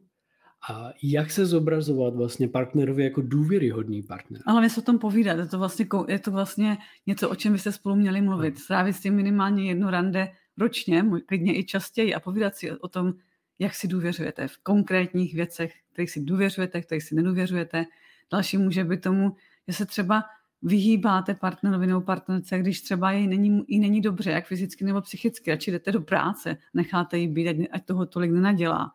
a 0.69 0.89
jak 1.03 1.31
se 1.31 1.45
zobrazovat 1.45 2.15
vlastně 2.15 2.47
partnerovi 2.47 3.03
jako 3.03 3.21
důvěryhodný 3.21 4.03
partner. 4.03 4.41
Ale 4.45 4.61
my 4.61 4.69
se 4.69 4.81
o 4.81 4.83
tom 4.83 4.99
povídat, 4.99 5.37
je 5.37 5.45
to 5.45 5.59
vlastně, 5.59 5.87
je 6.07 6.19
to 6.19 6.31
vlastně 6.31 6.77
něco, 7.07 7.29
o 7.29 7.35
čem 7.35 7.53
byste 7.53 7.71
spolu 7.71 7.95
měli 7.95 8.21
mluvit. 8.21 8.59
Strávit 8.59 8.95
s 8.95 9.01
tím 9.01 9.13
minimálně 9.13 9.67
jedno 9.67 9.91
rande 9.91 10.31
ročně, 10.57 11.05
klidně 11.25 11.59
i 11.59 11.63
častěji 11.63 12.13
a 12.13 12.19
povídat 12.19 12.55
si 12.55 12.71
o 12.71 12.87
tom, 12.87 13.13
jak 13.59 13.75
si 13.75 13.87
důvěřujete 13.87 14.47
v 14.47 14.57
konkrétních 14.57 15.33
věcech, 15.33 15.73
kterých 15.93 16.11
si 16.11 16.21
důvěřujete, 16.21 16.81
kterých 16.81 17.03
si 17.03 17.15
nedůvěřujete. 17.15 17.85
Další 18.31 18.57
může 18.57 18.83
být 18.83 19.01
tomu, 19.01 19.35
že 19.67 19.73
se 19.73 19.85
třeba 19.85 20.23
vyhýbáte 20.61 21.35
partnerovi 21.35 21.87
nebo 21.87 22.01
partnerce, 22.01 22.59
když 22.59 22.81
třeba 22.81 23.11
jej 23.11 23.27
není, 23.27 23.63
jí 23.67 23.79
není 23.79 24.01
dobře, 24.01 24.31
jak 24.31 24.45
fyzicky 24.45 24.85
nebo 24.85 25.01
psychicky, 25.01 25.51
radši 25.51 25.71
jdete 25.71 25.91
do 25.91 26.01
práce, 26.01 26.57
necháte 26.73 27.17
ji 27.17 27.27
být, 27.27 27.69
ať 27.71 27.85
toho 27.85 28.05
tolik 28.05 28.31
nenadělá. 28.31 28.93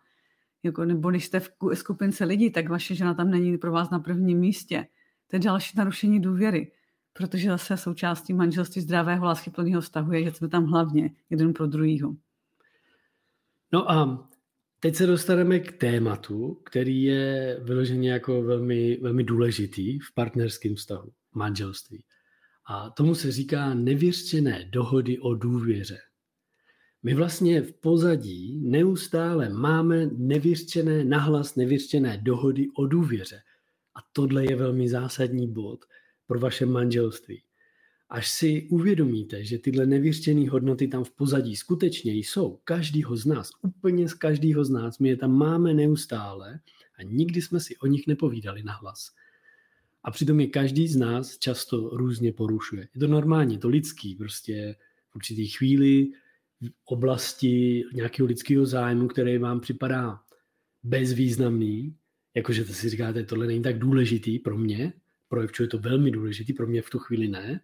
Jako, 0.63 0.85
nebo 0.85 1.11
když 1.11 1.25
jste 1.25 1.41
v 1.41 1.51
skupince 1.75 2.25
lidí, 2.25 2.51
tak 2.51 2.69
vaše 2.69 2.95
žena 2.95 3.15
tam 3.15 3.31
není 3.31 3.59
pro 3.59 3.73
vás 3.73 3.91
na 3.91 3.99
prvním 3.99 4.39
místě. 4.39 4.87
To 5.27 5.37
je 5.37 5.41
další 5.41 5.79
narušení 5.79 6.21
důvěry, 6.21 6.73
protože 7.13 7.49
zase 7.49 7.77
součástí 7.77 8.33
manželství 8.33 8.83
zdravého 8.83 9.25
láskyplného 9.25 9.81
vztahu 9.81 10.13
je, 10.13 10.25
že 10.25 10.33
jsme 10.33 10.49
tam 10.49 10.65
hlavně 10.65 11.11
jeden 11.31 11.53
pro 11.53 11.67
druhýho. 11.67 12.15
No 13.73 13.91
a 13.91 14.29
Teď 14.83 14.95
se 14.95 15.07
dostaneme 15.07 15.61
k 15.61 15.73
tématu, 15.73 16.55
který 16.55 17.03
je 17.03 17.61
vyloženě 17.63 18.11
jako 18.11 18.43
velmi, 18.43 18.99
velmi 19.03 19.25
důležitý 19.25 19.99
v 19.99 20.15
partnerském 20.15 20.75
vztahu, 20.75 21.13
manželství. 21.35 22.05
A 22.67 22.91
tomu 22.91 23.15
se 23.15 23.33
říká 23.33 23.75
nevěřčené 23.75 24.69
dohody 24.73 25.19
o 25.19 25.35
důvěře. 25.35 25.99
My 27.03 27.15
vlastně 27.15 27.63
v 27.63 27.73
pozadí 27.73 28.61
neustále 28.63 29.49
máme 29.49 30.07
nevěřčené, 30.07 31.05
nahlas 31.05 31.57
nevěřčené 31.57 32.19
dohody 32.23 32.67
o 32.77 32.87
důvěře. 32.87 33.41
A 33.95 33.99
tohle 34.13 34.45
je 34.45 34.57
velmi 34.57 34.89
zásadní 34.89 35.53
bod 35.53 35.85
pro 36.27 36.41
vaše 36.41 36.67
manželství. 36.67 37.43
Až 38.11 38.31
si 38.31 38.69
uvědomíte, 38.71 39.45
že 39.45 39.59
tyhle 39.59 39.87
nevyřčené 39.87 40.51
hodnoty 40.51 40.89
tam 40.89 41.05
v 41.05 41.11
pozadí 41.11 41.57
skutečně 41.57 42.13
jsou, 42.13 42.61
každýho 42.65 43.17
z 43.17 43.27
nás, 43.27 43.51
úplně 43.63 44.09
z 44.09 44.15
každýho 44.15 44.65
z 44.65 44.71
nás, 44.71 44.99
my 44.99 45.09
je 45.09 45.17
tam 45.17 45.33
máme 45.33 45.75
neustále 45.75 46.61
a 46.99 47.03
nikdy 47.03 47.43
jsme 47.43 47.61
si 47.61 47.77
o 47.77 47.87
nich 47.87 48.07
nepovídali 48.07 48.63
nahlas. 48.63 49.15
A 50.05 50.11
přitom 50.11 50.41
je 50.41 50.47
každý 50.47 50.89
z 50.89 50.97
nás 50.97 51.39
často 51.39 51.89
různě 51.89 52.33
porušuje. 52.33 52.89
Je 52.95 53.01
to 53.01 53.07
normální, 53.07 53.55
je 53.55 53.61
to 53.61 53.69
lidský, 53.69 54.15
prostě 54.15 54.77
v 55.11 55.17
určitý 55.17 55.49
chvíli 55.49 56.09
v 56.61 56.73
oblasti 56.85 57.85
nějakého 57.95 58.27
lidského 58.27 58.67
zájmu, 58.67 59.09
který 59.09 59.39
vám 59.39 59.61
připadá 59.61 60.21
bezvýznamný, 60.83 61.97
jakože 62.35 62.65
to 62.65 62.73
si 62.73 62.89
říkáte, 62.89 63.25
tohle 63.25 63.47
není 63.47 63.63
tak 63.63 63.79
důležitý 63.79 64.39
pro 64.39 64.59
mě, 64.59 64.93
pro 65.29 65.43
je 65.43 65.69
to 65.69 65.79
velmi 65.79 66.11
důležitý, 66.11 66.53
pro 66.53 66.67
mě 66.67 66.83
v 66.83 66.91
tu 66.91 66.99
chvíli 66.99 67.29
ne, 67.29 67.61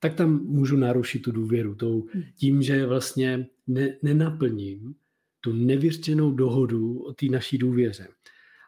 tak 0.00 0.14
tam 0.14 0.44
můžu 0.44 0.76
narušit 0.76 1.22
tu 1.22 1.32
důvěru 1.32 1.74
tou, 1.74 2.06
hmm. 2.12 2.22
tím, 2.36 2.62
že 2.62 2.86
vlastně 2.86 3.46
ne, 3.66 3.96
nenaplním 4.02 4.94
tu 5.40 5.52
nevyřčenou 5.52 6.32
dohodu 6.32 6.98
o 6.98 7.12
té 7.12 7.26
naší 7.26 7.58
důvěře. 7.58 8.08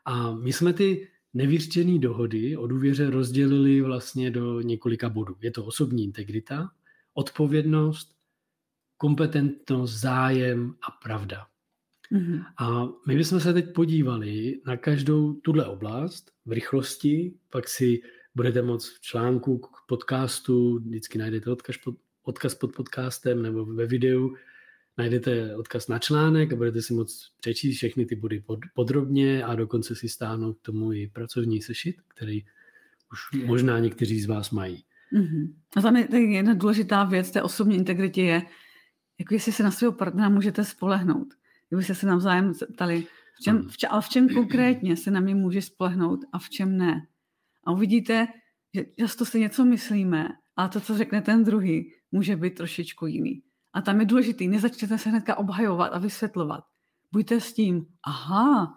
A 0.05 0.35
my 0.35 0.53
jsme 0.53 0.73
ty 0.73 1.09
nevyřčené 1.35 1.99
dohody 1.99 2.57
o 2.57 2.67
důvěře 2.67 3.11
rozdělili 3.11 3.81
vlastně 3.81 4.31
do 4.31 4.61
několika 4.61 5.09
bodů. 5.09 5.37
Je 5.41 5.51
to 5.51 5.65
osobní 5.65 6.05
integrita, 6.05 6.71
odpovědnost, 7.15 8.17
kompetentnost, 8.97 10.01
zájem 10.01 10.75
a 10.89 10.91
pravda. 10.91 11.47
Mm-hmm. 12.13 12.45
A 12.59 12.89
my 13.07 13.17
bychom 13.17 13.41
se 13.41 13.53
teď 13.53 13.73
podívali 13.75 14.61
na 14.67 14.77
každou 14.77 15.33
tuhle 15.33 15.67
oblast 15.67 16.31
v 16.47 16.53
rychlosti, 16.53 17.35
pak 17.51 17.69
si 17.69 18.01
budete 18.35 18.63
moct 18.63 18.89
v 18.89 19.01
článku 19.01 19.59
k 19.59 19.69
podcastu, 19.89 20.79
vždycky 20.79 21.19
najdete 21.19 21.51
odkaz 21.51 21.77
pod, 21.77 21.95
odkaz 22.23 22.55
pod 22.55 22.73
podcastem 22.77 23.43
nebo 23.43 23.65
ve 23.65 23.87
videu, 23.87 24.35
najdete 24.99 25.57
odkaz 25.57 25.89
na 25.89 25.99
článek 25.99 26.53
a 26.53 26.57
budete 26.57 26.83
si 26.83 26.95
moct 26.95 27.23
přečíst 27.41 27.77
všechny 27.77 28.07
ty 28.07 28.17
body 28.17 28.41
pod, 28.41 28.59
podrobně 28.75 29.45
a 29.45 29.55
dokonce 29.55 29.95
si 29.95 30.09
stáhnout 30.09 30.59
k 30.59 30.63
tomu 30.63 30.93
i 30.93 31.11
pracovní 31.13 31.63
sešit, 31.63 31.97
který 32.09 32.45
už 33.13 33.45
možná 33.45 33.79
někteří 33.79 34.21
z 34.21 34.27
vás 34.27 34.51
mají. 34.51 34.85
Mm-hmm. 35.13 35.55
A 35.77 35.81
tam 35.81 35.97
je 35.97 36.33
jedna 36.33 36.55
důležitá 36.55 37.05
věc 37.05 37.31
té 37.31 37.43
osobní 37.43 37.77
integritě 37.77 38.23
je, 38.23 38.43
jako 39.19 39.35
jestli 39.35 39.53
se 39.53 39.63
na 39.63 39.71
svého 39.71 39.93
partnera 39.93 40.29
můžete 40.29 40.65
spolehnout. 40.65 41.29
Kdybyste 41.69 41.95
se 41.95 42.07
navzájem 42.07 42.53
ptali, 42.75 43.07
v 43.35 43.43
čem, 43.43 43.69
v 43.69 43.77
čem, 43.77 43.91
ale 43.93 44.03
v 44.03 44.09
čem 44.09 44.29
konkrétně 44.29 44.97
se 44.97 45.11
na 45.11 45.21
mě 45.21 45.35
může 45.35 45.63
spolehnout 45.63 46.21
a 46.33 46.39
v 46.39 46.49
čem 46.51 46.77
ne. 46.77 47.07
Uvidíte, 47.71 48.29
že 48.75 48.85
často 48.99 49.25
si 49.25 49.41
něco 49.41 49.65
myslíme, 49.65 50.29
a 50.57 50.69
to, 50.69 50.81
co 50.81 50.99
řekne 50.99 51.23
ten 51.23 51.45
druhý, 51.45 51.93
může 52.13 52.37
být 52.37 52.55
trošičku 52.55 53.07
jiný. 53.07 53.43
A 53.73 53.81
tam 53.83 54.01
je 54.01 54.07
důležitý, 54.07 54.49
nezačněte 54.49 54.99
se 54.99 55.11
hnedka 55.11 55.39
obhajovat 55.39 55.93
a 55.93 55.99
vysvětlovat. 55.99 56.65
Buďte 57.13 57.41
s 57.41 57.53
tím, 57.53 57.87
aha, 58.07 58.75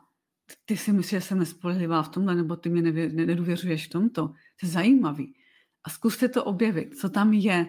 ty 0.65 0.77
si 0.77 0.93
myslíš, 0.93 1.09
že 1.09 1.21
jsem 1.21 1.39
nespolehlivá 1.39 2.03
v 2.03 2.09
tomhle, 2.09 2.35
nebo 2.35 2.55
ty 2.55 2.69
mě 2.69 2.81
nedůvěřuješ 3.11 3.87
v 3.87 3.89
tomto. 3.89 4.27
To 4.27 4.65
je 4.65 4.69
zajímavý. 4.69 5.33
A 5.83 5.89
zkuste 5.89 6.29
to 6.29 6.43
objevit, 6.43 6.95
co 6.95 7.09
tam 7.09 7.33
je. 7.33 7.67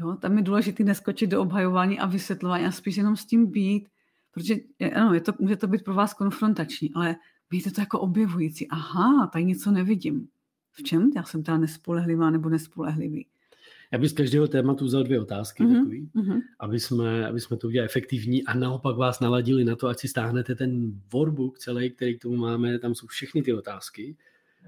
Jo? 0.00 0.16
Tam 0.16 0.36
je 0.36 0.42
důležité 0.42 0.84
neskočit 0.84 1.30
do 1.30 1.42
obhajování 1.42 1.98
a 1.98 2.06
vysvětlování 2.06 2.64
a 2.64 2.72
spíš 2.72 2.96
jenom 2.96 3.16
s 3.16 3.26
tím 3.26 3.50
být, 3.50 3.88
protože 4.30 4.54
ano, 4.94 5.14
je 5.14 5.20
to, 5.20 5.32
může 5.38 5.56
to 5.56 5.66
být 5.66 5.84
pro 5.84 5.94
vás 5.94 6.14
konfrontační, 6.14 6.94
ale 6.94 7.16
být 7.50 7.74
to 7.74 7.80
jako 7.80 8.00
objevující. 8.00 8.68
Aha, 8.68 9.26
tady 9.26 9.44
něco 9.44 9.70
nevidím 9.70 10.28
v 10.74 10.82
čem 10.82 11.10
já 11.16 11.22
jsem 11.22 11.42
teda 11.42 11.58
nespolehlivá 11.58 12.30
nebo 12.30 12.48
nespolehlivý. 12.48 13.26
Já 13.92 13.98
bych 13.98 14.10
z 14.10 14.12
každého 14.12 14.48
tématu 14.48 14.84
vzal 14.84 15.04
dvě 15.04 15.20
otázky, 15.20 15.62
mm-hmm. 15.62 15.78
takový, 15.78 16.10
mm-hmm. 16.14 16.40
Aby, 16.60 16.80
jsme, 16.80 17.28
aby 17.28 17.40
jsme 17.40 17.56
to 17.56 17.66
udělali 17.66 17.88
efektivní 17.88 18.44
a 18.44 18.54
naopak 18.54 18.96
vás 18.96 19.20
naladili 19.20 19.64
na 19.64 19.76
to, 19.76 19.88
ať 19.88 19.98
si 19.98 20.08
stáhnete 20.08 20.54
ten 20.54 21.00
workbook 21.12 21.58
celý, 21.58 21.90
který 21.90 22.18
k 22.18 22.22
tomu 22.22 22.36
máme, 22.36 22.78
tam 22.78 22.94
jsou 22.94 23.06
všechny 23.06 23.42
ty 23.42 23.52
otázky, 23.52 24.16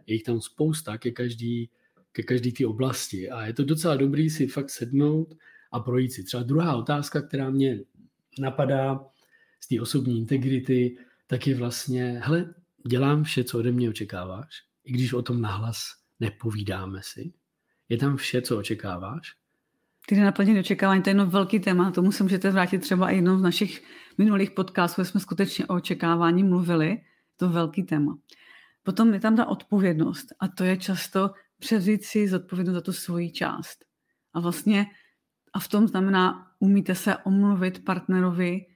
je 0.07 0.15
jich 0.15 0.23
tam 0.23 0.41
spousta 0.41 0.99
ke 0.99 1.11
každý, 1.11 1.71
ke 2.13 2.23
každý 2.23 2.53
ty 2.53 2.67
oblasti 2.67 3.31
a 3.31 3.47
je 3.47 3.53
to 3.53 3.65
docela 3.65 3.97
dobrý 3.97 4.31
si 4.31 4.47
fakt 4.47 4.71
sednout 4.71 5.35
a 5.73 5.81
projít 5.81 6.13
si. 6.13 6.25
Třeba 6.25 6.43
druhá 6.43 6.77
otázka, 6.77 7.23
která 7.23 7.51
mě 7.51 7.81
napadá 8.39 9.05
z 9.61 9.69
té 9.69 9.81
osobní 9.81 10.19
integrity, 10.19 10.97
tak 11.27 11.47
je 11.47 11.55
vlastně, 11.55 12.21
hele, 12.25 12.55
dělám 12.89 13.25
vše, 13.25 13.45
co 13.45 13.59
ode 13.59 13.73
mě 13.73 13.91
očekáváš, 13.91 14.66
i 14.87 14.93
když 14.93 15.13
o 15.13 15.23
tom 15.23 15.41
nahlas 15.41 15.79
nepovídáme 16.21 17.01
si? 17.03 17.33
Je 17.89 17.99
tam 17.99 18.17
vše, 18.17 18.43
co 18.43 18.59
očekáváš? 18.59 19.35
Ty 20.09 20.17
naplnění 20.17 20.61
očekávání, 20.61 21.03
to 21.03 21.09
je 21.09 21.11
jedno 21.11 21.27
velký 21.27 21.61
téma, 21.61 21.91
tomu 21.91 22.13
se 22.13 22.23
můžete 22.23 22.51
vrátit 22.51 22.79
třeba 22.79 23.11
i 23.11 23.17
jednou 23.17 23.39
z 23.39 23.43
našich 23.43 23.85
minulých 24.19 24.51
podcastů, 24.51 25.05
jsme 25.05 25.21
skutečně 25.21 25.67
o 25.67 25.75
očekávání 25.75 26.45
mluvili, 26.45 27.01
to 27.37 27.51
velký 27.51 27.83
téma. 27.83 28.19
Potom 28.83 29.15
je 29.15 29.21
tam 29.21 29.37
ta 29.37 29.47
odpovědnost 29.47 30.27
a 30.41 30.49
to 30.49 30.65
je 30.65 30.77
často 30.77 31.31
převzít 31.59 32.05
si 32.05 32.29
zodpovědnost 32.29 32.75
za 32.75 32.81
tu 32.81 32.93
svoji 32.93 33.31
část. 33.31 33.85
A 34.35 34.41
vlastně 34.41 34.87
a 35.53 35.59
v 35.59 35.69
tom 35.69 35.89
znamená, 35.89 36.53
umíte 36.59 36.95
se 36.95 37.17
omluvit 37.17 37.85
partnerovi, 37.85 38.67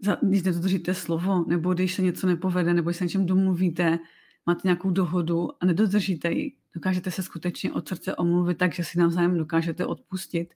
za, 0.00 0.16
když 0.22 0.42
nedodržíte 0.42 0.94
slovo, 0.94 1.44
nebo 1.48 1.74
když 1.74 1.94
se 1.94 2.02
něco 2.02 2.26
nepovede, 2.26 2.74
nebo 2.74 2.90
když 2.90 2.96
se 2.96 3.04
něčem 3.04 3.26
domluvíte, 3.26 3.98
máte 4.46 4.60
nějakou 4.64 4.90
dohodu 4.90 5.48
a 5.60 5.66
nedodržíte 5.66 6.32
ji. 6.32 6.52
Dokážete 6.74 7.10
se 7.10 7.22
skutečně 7.22 7.72
od 7.72 7.88
srdce 7.88 8.16
omluvit 8.16 8.58
tak, 8.58 8.74
že 8.74 8.84
si 8.84 8.98
navzájem 8.98 9.38
dokážete 9.38 9.86
odpustit. 9.86 10.54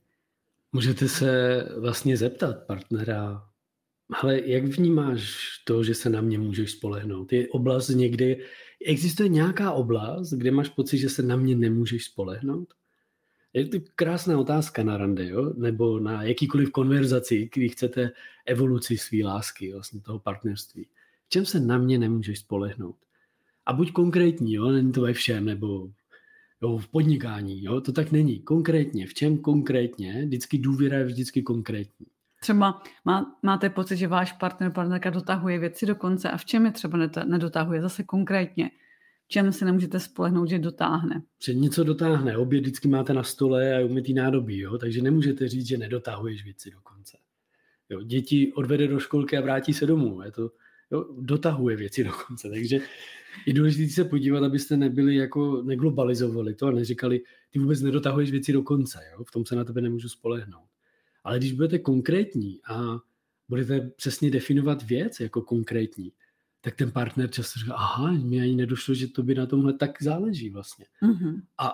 Můžete 0.73 1.09
se 1.09 1.63
vlastně 1.81 2.17
zeptat 2.17 2.67
partnera, 2.67 3.43
ale 4.23 4.41
jak 4.49 4.65
vnímáš 4.65 5.39
to, 5.65 5.85
že 5.85 5.95
se 5.95 6.11
na 6.11 6.21
mě 6.21 6.39
můžeš 6.39 6.73
spolehnout? 6.73 7.33
Je 7.33 7.49
oblast 7.49 7.89
někdy, 7.89 8.45
existuje 8.87 9.29
nějaká 9.29 9.73
oblast, 9.73 10.31
kde 10.33 10.51
máš 10.51 10.69
pocit, 10.69 10.99
že 10.99 11.09
se 11.09 11.23
na 11.23 11.37
mě 11.37 11.57
nemůžeš 11.57 12.05
spolehnout? 12.05 12.75
Je 13.53 13.69
to 13.69 13.79
krásná 13.95 14.39
otázka 14.39 14.83
na 14.83 14.97
rande, 14.97 15.29
jo? 15.29 15.53
nebo 15.57 16.01
na 16.01 16.23
jakýkoliv 16.23 16.71
konverzaci, 16.71 17.51
kdy 17.55 17.69
chcete 17.69 18.11
evoluci 18.47 18.99
své 18.99 19.19
lásky, 19.25 19.73
vlastně 19.73 20.01
toho 20.01 20.19
partnerství. 20.19 20.89
V 21.27 21.29
čem 21.29 21.47
se 21.47 21.61
na 21.61 21.79
mě 21.79 21.99
nemůžeš 21.99 22.39
spolehnout? 22.39 22.97
A 23.67 23.73
buď 23.73 23.93
konkrétní, 23.93 24.55
jo? 24.55 24.71
není 24.71 24.93
to 24.93 25.01
ve 25.01 25.13
všem, 25.13 25.45
nebo 25.45 25.89
jo, 26.63 26.79
v 26.79 26.89
podnikání, 26.89 27.65
jo? 27.65 27.81
to 27.81 27.93
tak 27.93 28.13
není. 28.13 28.41
Konkrétně, 28.41 29.07
v 29.07 29.15
čem 29.15 29.39
konkrétně, 29.39 30.25
vždycky 30.27 30.59
důvěra 30.59 30.99
je 30.99 31.05
vždycky 31.05 31.43
konkrétní. 31.43 32.07
Třeba 32.41 32.83
má, 33.05 33.39
máte 33.43 33.71
pocit, 33.71 33.97
že 33.97 34.09
váš 34.09 34.33
partner, 34.33 34.73
partnerka 34.73 35.11
dotahuje 35.11 35.59
věci 35.59 35.87
do 35.87 35.95
konce 35.95 36.31
a 36.31 36.37
v 36.37 36.45
čem 36.45 36.67
je 36.67 36.73
třeba 36.73 36.99
nedotahuje, 37.27 37.83
zase 37.83 38.03
konkrétně 38.03 38.71
čem 39.29 39.53
se 39.53 39.65
nemůžete 39.65 40.01
spolehnout, 40.01 40.49
že 40.49 40.59
dotáhne. 40.59 41.23
Že 41.45 41.55
něco 41.55 41.85
dotáhne, 41.85 42.37
obě 42.37 42.61
vždycky 42.61 42.89
máte 42.89 43.15
na 43.15 43.23
stole 43.23 43.77
a 43.77 43.85
umytý 43.85 44.15
nádobí, 44.15 44.59
jo? 44.59 44.79
takže 44.79 45.03
nemůžete 45.03 45.49
říct, 45.49 45.67
že 45.67 45.79
nedotahuješ 45.79 46.45
věci 46.45 46.71
do 46.71 46.81
konce. 46.83 47.19
Jo? 47.91 48.03
Děti 48.03 48.53
odvede 48.53 48.89
do 48.89 48.99
školky 48.99 49.37
a 49.37 49.41
vrátí 49.41 49.73
se 49.73 49.87
domů. 49.87 50.23
Je 50.23 50.33
to, 50.33 50.51
jo? 50.91 51.07
dotahuje 51.19 51.77
věci 51.77 52.05
do 52.05 52.13
konce, 52.27 52.51
takže 52.51 52.81
je 53.47 53.53
důležité 53.53 53.93
se 53.93 54.05
podívat, 54.05 54.45
abyste 54.45 54.77
nebyli 54.77 55.17
jako 55.17 55.63
neglobalizovali 55.63 56.55
to 56.55 56.67
a 56.67 56.71
neříkali, 56.71 57.21
ty 57.51 57.59
vůbec 57.59 57.81
nedotahuješ 57.81 58.31
věci 58.31 58.53
do 58.53 58.63
konce, 58.63 59.01
jo? 59.13 59.25
v 59.25 59.31
tom 59.31 59.47
se 59.47 59.57
na 59.57 59.65
tebe 59.65 59.81
nemůžu 59.81 60.09
spolehnout. 60.09 60.69
Ale 61.25 61.39
když 61.39 61.53
budete 61.53 61.79
konkrétní 61.79 62.61
a 62.71 62.99
budete 63.49 63.81
přesně 63.97 64.31
definovat 64.31 64.83
věc 64.83 65.21
jako 65.21 65.43
konkrétní, 65.43 66.13
tak 66.61 66.77
ten 66.77 66.91
partner 66.91 67.31
často 67.31 67.61
říká, 67.61 67.75
aha, 67.75 68.13
mi 68.13 68.41
ani 68.41 68.57
nedošlo, 68.57 68.95
že 68.95 69.09
to 69.09 69.23
by 69.23 69.35
na 69.35 69.47
tomhle 69.47 69.73
tak 69.73 70.03
záleží 70.03 70.51
vlastně. 70.51 70.87
Mm-hmm. 71.03 71.43
A 71.59 71.73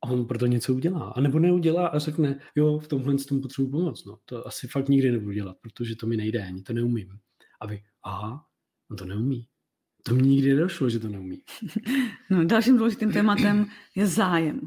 on 0.00 0.26
proto 0.26 0.46
něco 0.46 0.74
udělá. 0.74 1.08
A 1.10 1.20
nebo 1.20 1.38
neudělá 1.38 1.86
a 1.86 1.98
řekne, 1.98 2.40
jo, 2.56 2.78
v 2.78 2.88
tomhle 2.88 3.18
s 3.18 3.26
tom 3.26 3.40
potřebuji 3.40 3.70
pomoct. 3.70 4.04
No, 4.04 4.18
to 4.24 4.46
asi 4.46 4.68
fakt 4.68 4.88
nikdy 4.88 5.10
nebudu 5.10 5.32
dělat, 5.32 5.56
protože 5.60 5.96
to 5.96 6.06
mi 6.06 6.16
nejde, 6.16 6.46
ani 6.46 6.62
to 6.62 6.72
neumím. 6.72 7.18
A 7.60 7.66
vy, 7.66 7.82
aha, 8.02 8.46
on 8.90 8.96
to 8.96 9.04
neumí. 9.04 9.46
To 10.02 10.14
mi 10.14 10.22
nikdy 10.22 10.54
nedošlo, 10.54 10.90
že 10.90 10.98
to 10.98 11.08
neumí. 11.08 11.42
No, 12.30 12.44
dalším 12.44 12.76
důležitým 12.76 13.12
tématem 13.12 13.66
je 13.94 14.06
zájem. 14.06 14.60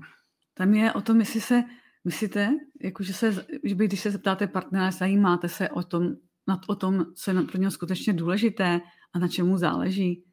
Tam 0.53 0.73
je 0.73 0.93
o 0.93 1.01
tom, 1.01 1.19
jestli 1.19 1.41
se 1.41 1.63
myslíte, 2.03 2.49
jako 2.81 3.03
že 3.03 3.13
se, 3.13 3.45
že 3.63 3.75
by, 3.75 3.87
když 3.87 3.99
se 3.99 4.11
zeptáte 4.11 4.47
partnera, 4.47 4.91
zajímáte 4.91 5.49
se 5.49 5.69
o 5.69 5.83
tom, 5.83 6.15
nad, 6.47 6.59
o 6.67 6.75
tom, 6.75 7.05
co 7.15 7.31
je 7.31 7.41
pro 7.41 7.57
něho 7.57 7.71
skutečně 7.71 8.13
důležité 8.13 8.81
a 9.13 9.19
na 9.19 9.27
čemu 9.27 9.57
záleží. 9.57 10.23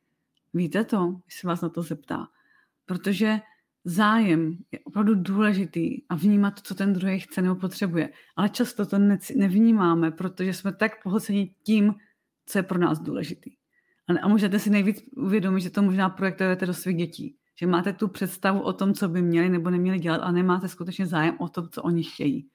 Víte 0.55 0.85
to, 0.85 1.07
když 1.07 1.41
se 1.41 1.47
vás 1.47 1.61
na 1.61 1.69
to 1.69 1.83
zeptá. 1.83 2.29
Protože 2.87 3.41
zájem 3.85 4.59
je 4.73 4.79
opravdu 4.85 5.15
důležitý 5.15 6.03
a 6.09 6.17
vnímat 6.17 6.51
to, 6.51 6.61
co 6.63 6.75
ten 6.75 6.93
druhý 6.93 7.21
chce 7.21 7.43
nebo 7.43 7.55
potřebuje. 7.55 8.11
Ale 8.37 8.49
často 8.49 8.87
to 8.87 8.99
nevnímáme, 9.37 10.11
protože 10.11 10.55
jsme 10.55 10.73
tak 10.73 11.03
pohlceni 11.03 11.55
tím, 11.63 11.95
co 12.47 12.59
je 12.59 12.63
pro 12.63 12.79
nás 12.79 13.01
důležitý. 13.01 13.58
A 14.23 14.29
můžete 14.29 14.59
si 14.59 14.71
nejvíc 14.71 15.05
uvědomit, 15.17 15.61
že 15.61 15.71
to 15.71 15.83
možná 15.83 16.09
projektujete 16.09 16.67
do 16.67 16.75
svých 16.75 16.97
dětí. 16.97 17.37
Že 17.61 17.67
máte 17.67 17.93
tu 17.93 18.09
představu 18.09 18.61
o 18.61 18.73
tom, 18.73 18.95
co 18.95 19.09
by 19.09 19.23
měli 19.23 19.49
nebo 19.49 19.71
neměli 19.71 19.99
dělat 19.99 20.17
a 20.17 20.33
nemáte 20.33 20.69
skutečně 20.69 21.07
zájem 21.07 21.35
o 21.39 21.49
tom, 21.49 21.69
co 21.69 21.83
oni 21.83 22.03
chtějí. 22.03 22.47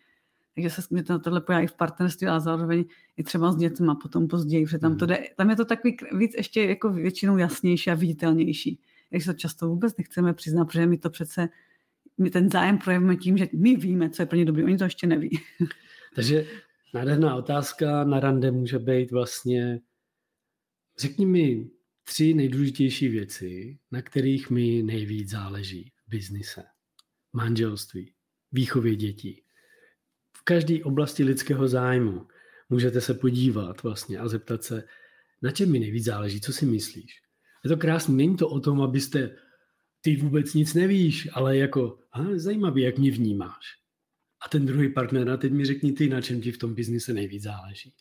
Takže 0.56 0.70
se 0.70 0.82
mě 0.90 1.04
to, 1.04 1.20
tohle 1.20 1.42
pojaví 1.42 1.68
v 1.68 1.74
partnerství 1.74 2.28
a 2.28 2.40
zároveň 2.40 2.86
i 3.18 3.24
třeba 3.24 3.52
s 3.52 3.56
dětmi 3.56 3.92
potom 4.02 4.28
později, 4.28 4.66
protože 4.66 4.80
tam, 4.80 4.98
to 4.98 5.06
hmm. 5.06 5.16
jde, 5.16 5.24
tam 5.38 5.50
je 5.50 5.56
to 5.56 5.66
takový 5.66 5.98
víc 6.18 6.34
ještě 6.38 6.66
jako 6.66 6.90
většinou 6.90 7.38
jasnější 7.38 7.92
a 7.92 7.96
viditelnější. 7.96 8.80
Takže 9.10 9.26
to 9.26 9.34
často 9.34 9.68
vůbec 9.68 9.98
nechceme 9.98 10.34
přiznat, 10.34 10.66
protože 10.66 10.86
my 10.86 10.98
to 10.98 11.10
přece, 11.10 11.50
my 12.18 12.30
ten 12.30 12.50
zájem 12.50 12.78
projevíme 12.78 13.16
tím, 13.16 13.38
že 13.38 13.48
my 13.54 13.76
víme, 13.76 14.10
co 14.10 14.22
je 14.22 14.26
pro 14.26 14.38
ně 14.38 14.46
dobrý, 14.46 14.64
oni 14.64 14.78
to 14.78 14.84
ještě 14.84 15.08
neví. 15.08 15.40
Takže 16.16 16.46
nádherná 16.94 17.36
otázka 17.36 18.04
na 18.04 18.20
rande 18.20 18.52
může 18.52 18.80
být 18.80 19.12
vlastně, 19.12 19.80
řekni 21.00 21.26
mi 21.26 21.70
tři 22.04 22.34
nejdůležitější 22.34 23.08
věci, 23.08 23.80
na 23.92 24.02
kterých 24.02 24.50
mi 24.50 24.84
nejvíc 24.84 25.30
záleží 25.30 25.92
v 26.06 26.10
biznise, 26.10 26.64
manželství, 27.34 28.14
výchově 28.52 28.96
dětí 28.96 29.44
každé 30.44 30.84
oblasti 30.84 31.24
lidského 31.24 31.68
zájmu 31.68 32.28
můžete 32.70 33.02
se 33.02 33.14
podívat 33.14 33.84
vlastně 33.84 34.20
a 34.20 34.28
zeptat 34.28 34.64
se, 34.64 34.84
na 35.42 35.52
čem 35.52 35.72
mi 35.72 35.80
nejvíc 35.80 36.06
záleží, 36.06 36.42
co 36.42 36.54
si 36.54 36.66
myslíš. 36.66 37.22
Je 37.64 37.70
to 37.70 37.78
krásné, 37.78 38.16
není 38.16 38.38
to 38.38 38.50
o 38.50 38.60
tom, 38.60 38.82
abyste 38.82 39.36
ty 40.02 40.16
vůbec 40.16 40.54
nic 40.54 40.74
nevíš, 40.74 41.30
ale 41.34 41.58
jako, 41.58 42.00
aha, 42.12 42.30
zajímavý, 42.36 42.82
jak 42.82 42.98
mě 42.98 43.12
vnímáš. 43.12 43.66
A 44.46 44.50
ten 44.50 44.66
druhý 44.66 44.94
partner, 44.94 45.30
a 45.30 45.38
teď 45.38 45.52
mi 45.52 45.66
řekni 45.66 45.92
ty, 45.94 46.10
na 46.10 46.22
čem 46.22 46.42
ti 46.42 46.52
v 46.52 46.58
tom 46.58 46.74
biznise 46.76 47.14
nejvíc 47.14 47.44
záleží. 47.44 47.94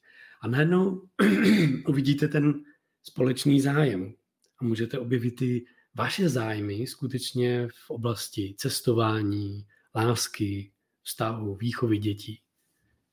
A 0.42 0.48
najednou 0.48 1.02
uvidíte 1.87 2.28
ten 2.28 2.55
společný 3.03 3.61
zájem 3.61 4.15
a 4.59 4.65
můžete 4.65 4.99
objevit 4.99 5.31
ty 5.31 5.65
vaše 5.95 6.29
zájmy 6.29 6.87
skutečně 6.87 7.69
v 7.87 7.91
oblasti 7.91 8.55
cestování, 8.59 9.67
lásky, 9.95 10.73
vztahu, 11.03 11.55
výchovy 11.55 11.99
dětí. 11.99 12.41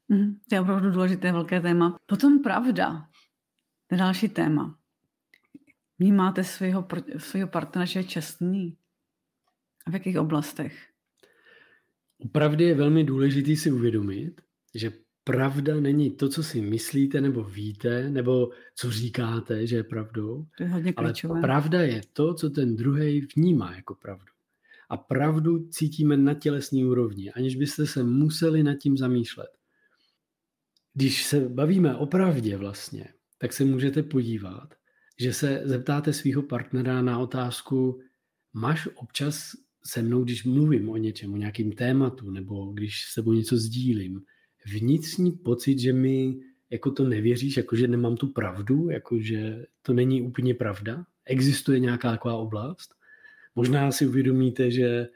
Mm, 0.08 0.40
to 0.50 0.56
je 0.56 0.62
opravdu 0.62 0.92
důležité 0.92 1.32
velké 1.32 1.62
téma. 1.62 1.98
Potom 2.06 2.44
pravda. 2.44 3.10
To 3.88 3.96
je 3.96 4.00
další 4.00 4.30
téma. 4.30 4.80
Vnímáte 6.00 6.44
svého, 6.44 6.88
svého 7.18 7.48
partnera, 7.48 7.86
že 7.86 8.00
je 8.00 8.04
čestný? 8.04 8.78
A 9.86 9.92
v 9.92 9.94
jakých 9.94 10.20
oblastech? 10.20 10.90
U 12.18 12.28
pravdy 12.28 12.64
je 12.64 12.76
velmi 12.76 13.04
důležité 13.04 13.56
si 13.56 13.72
uvědomit, 13.72 14.42
že 14.76 14.92
pravda 15.32 15.80
není 15.80 16.12
to, 16.12 16.30
co 16.30 16.44
si 16.44 16.62
myslíte 16.62 17.22
nebo 17.22 17.44
víte, 17.44 18.10
nebo 18.10 18.50
co 18.76 18.92
říkáte, 18.92 19.68
že 19.68 19.76
je 19.76 19.84
pravdou. 19.84 20.46
To 20.58 20.64
je 20.64 20.70
hodně 20.70 20.94
ale 20.98 21.14
pravda 21.42 21.82
je 21.82 22.02
to, 22.14 22.34
co 22.34 22.50
ten 22.50 22.76
druhý 22.76 23.28
vnímá 23.36 23.76
jako 23.76 23.96
pravdu 23.96 24.32
a 24.90 24.98
pravdu 24.98 25.68
cítíme 25.70 26.18
na 26.18 26.34
tělesní 26.34 26.86
úrovni, 26.86 27.32
aniž 27.32 27.56
byste 27.56 27.88
se 27.88 28.04
museli 28.04 28.64
nad 28.64 28.76
tím 28.76 28.98
zamýšlet. 28.98 29.50
Když 30.94 31.24
se 31.24 31.40
bavíme 31.50 31.96
o 31.96 32.06
pravdě 32.06 32.58
vlastně, 32.58 33.14
tak 33.38 33.54
se 33.54 33.66
můžete 33.66 34.04
podívat, 34.04 34.74
že 35.20 35.34
se 35.34 35.62
zeptáte 35.66 36.14
svého 36.14 36.42
partnera 36.42 37.02
na 37.02 37.20
otázku, 37.20 38.00
máš 38.54 38.88
občas 38.96 39.52
se 39.86 40.02
mnou, 40.02 40.24
když 40.24 40.44
mluvím 40.44 40.90
o 40.90 40.98
něčem, 40.98 41.34
o 41.34 41.38
nějakém 41.38 41.72
tématu, 41.72 42.32
nebo 42.32 42.72
když 42.74 43.04
s 43.04 43.14
sebou 43.14 43.34
něco 43.34 43.58
sdílím, 43.58 44.22
vnitřní 44.66 45.32
pocit, 45.32 45.80
že 45.80 45.94
mi 45.94 46.40
jako 46.70 46.92
to 46.92 47.04
nevěříš, 47.04 47.58
jako 47.58 47.76
že 47.76 47.88
nemám 47.88 48.18
tu 48.18 48.28
pravdu, 48.28 48.90
jako 48.90 49.20
že 49.20 49.66
to 49.82 49.94
není 49.94 50.22
úplně 50.22 50.54
pravda? 50.54 51.06
Existuje 51.26 51.80
nějaká 51.80 52.12
taková 52.12 52.36
oblast? 52.36 52.96
Možná 53.56 53.92
si 53.92 54.08
uvědomíte, 54.08 54.72
že 54.72 55.08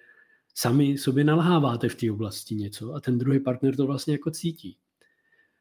sami 0.56 0.98
sobě 0.98 1.24
nalháváte 1.24 1.90
v 1.90 1.96
té 1.96 2.12
oblasti 2.12 2.56
něco 2.56 2.94
a 2.94 3.00
ten 3.00 3.18
druhý 3.18 3.40
partner 3.40 3.76
to 3.76 3.88
vlastně 3.88 4.14
jako 4.14 4.32
cítí. 4.32 4.78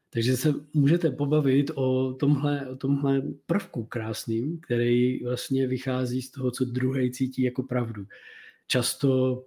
Takže 0.09 0.37
se 0.37 0.53
můžete 0.73 1.11
pobavit 1.11 1.71
o 1.75 2.13
tomhle, 2.13 2.69
o 2.69 2.75
tomhle 2.75 3.21
prvku 3.45 3.83
krásným, 3.83 4.59
který 4.59 5.23
vlastně 5.23 5.67
vychází 5.67 6.21
z 6.21 6.31
toho, 6.31 6.51
co 6.51 6.65
druhý 6.65 7.11
cítí 7.11 7.41
jako 7.41 7.63
pravdu. 7.63 8.05
Často 8.67 9.43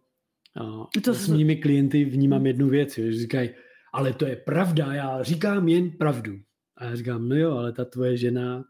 to 1.05 1.15
s 1.15 1.29
mými 1.29 1.57
klienty 1.57 2.05
vnímám 2.05 2.47
jednu 2.47 2.69
věc, 2.69 2.95
že 2.95 3.13
říkají, 3.13 3.51
ale 3.97 4.13
to 4.13 4.27
je 4.27 4.37
pravda, 4.37 4.95
já 4.95 5.23
říkám 5.23 5.69
jen 5.69 5.91
pravdu. 5.91 6.41
A 6.77 6.85
já 6.85 6.97
říkám, 6.97 7.29
no 7.29 7.37
jo, 7.37 7.57
ale 7.57 7.73
ta 7.73 7.85
tvoje 7.85 8.17
žena 8.17 8.65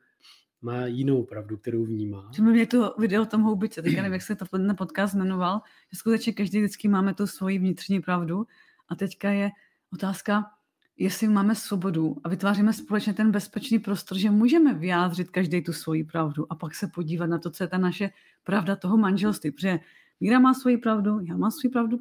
má 0.62 0.86
jinou 0.86 1.22
pravdu, 1.22 1.56
kterou 1.56 1.84
vnímá. 1.84 2.30
Že 2.34 2.42
mě 2.42 2.66
to 2.66 2.94
video 2.98 3.22
o 3.22 3.26
tom 3.26 3.42
houbice, 3.42 3.82
teďka 3.82 4.02
nevím, 4.02 4.12
jak 4.12 4.22
se 4.22 4.36
to 4.36 4.58
na 4.58 4.74
podcast 4.74 5.14
jmenoval, 5.14 5.60
že 5.92 5.98
skutečně 5.98 6.32
každý 6.32 6.58
vždycky 6.58 6.88
máme 6.88 7.14
tu 7.14 7.26
svoji 7.26 7.58
vnitřní 7.58 8.00
pravdu 8.00 8.46
a 8.88 8.94
teďka 8.94 9.30
je 9.30 9.50
Otázka, 9.92 10.50
jestli 10.96 11.28
máme 11.28 11.54
svobodu 11.54 12.16
a 12.24 12.28
vytváříme 12.28 12.72
společně 12.72 13.14
ten 13.14 13.30
bezpečný 13.30 13.78
prostor, 13.78 14.18
že 14.18 14.30
můžeme 14.30 14.74
vyjádřit 14.74 15.30
každý 15.30 15.62
tu 15.62 15.72
svoji 15.72 16.04
pravdu 16.04 16.52
a 16.52 16.54
pak 16.54 16.74
se 16.74 16.88
podívat 16.94 17.26
na 17.26 17.38
to, 17.38 17.50
co 17.50 17.64
je 17.64 17.68
ta 17.68 17.78
naše 17.78 18.10
pravda 18.44 18.76
toho 18.76 18.96
manželství. 18.96 19.50
Protože 19.50 19.78
Míra 20.20 20.38
má 20.38 20.54
svoji 20.54 20.78
pravdu, 20.78 21.20
já 21.20 21.36
mám 21.36 21.50
svoji 21.50 21.72
pravdu 21.72 22.00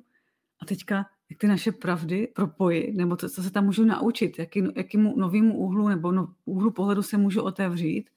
a 0.61 0.65
teďka 0.65 1.05
jak 1.29 1.39
ty 1.39 1.47
naše 1.47 1.71
pravdy 1.71 2.27
propojit, 2.35 2.95
nebo 2.95 3.15
to, 3.15 3.29
co 3.29 3.43
se 3.43 3.51
tam 3.51 3.65
můžu 3.65 3.85
naučit, 3.85 4.39
jaký, 4.39 4.63
jakýmu 4.75 5.19
novému 5.19 5.57
úhlu 5.57 5.87
nebo 5.87 6.11
no, 6.11 6.33
úhlu 6.45 6.71
pohledu 6.71 7.03
se 7.03 7.17
můžu 7.17 7.41
otevřít, 7.41 8.09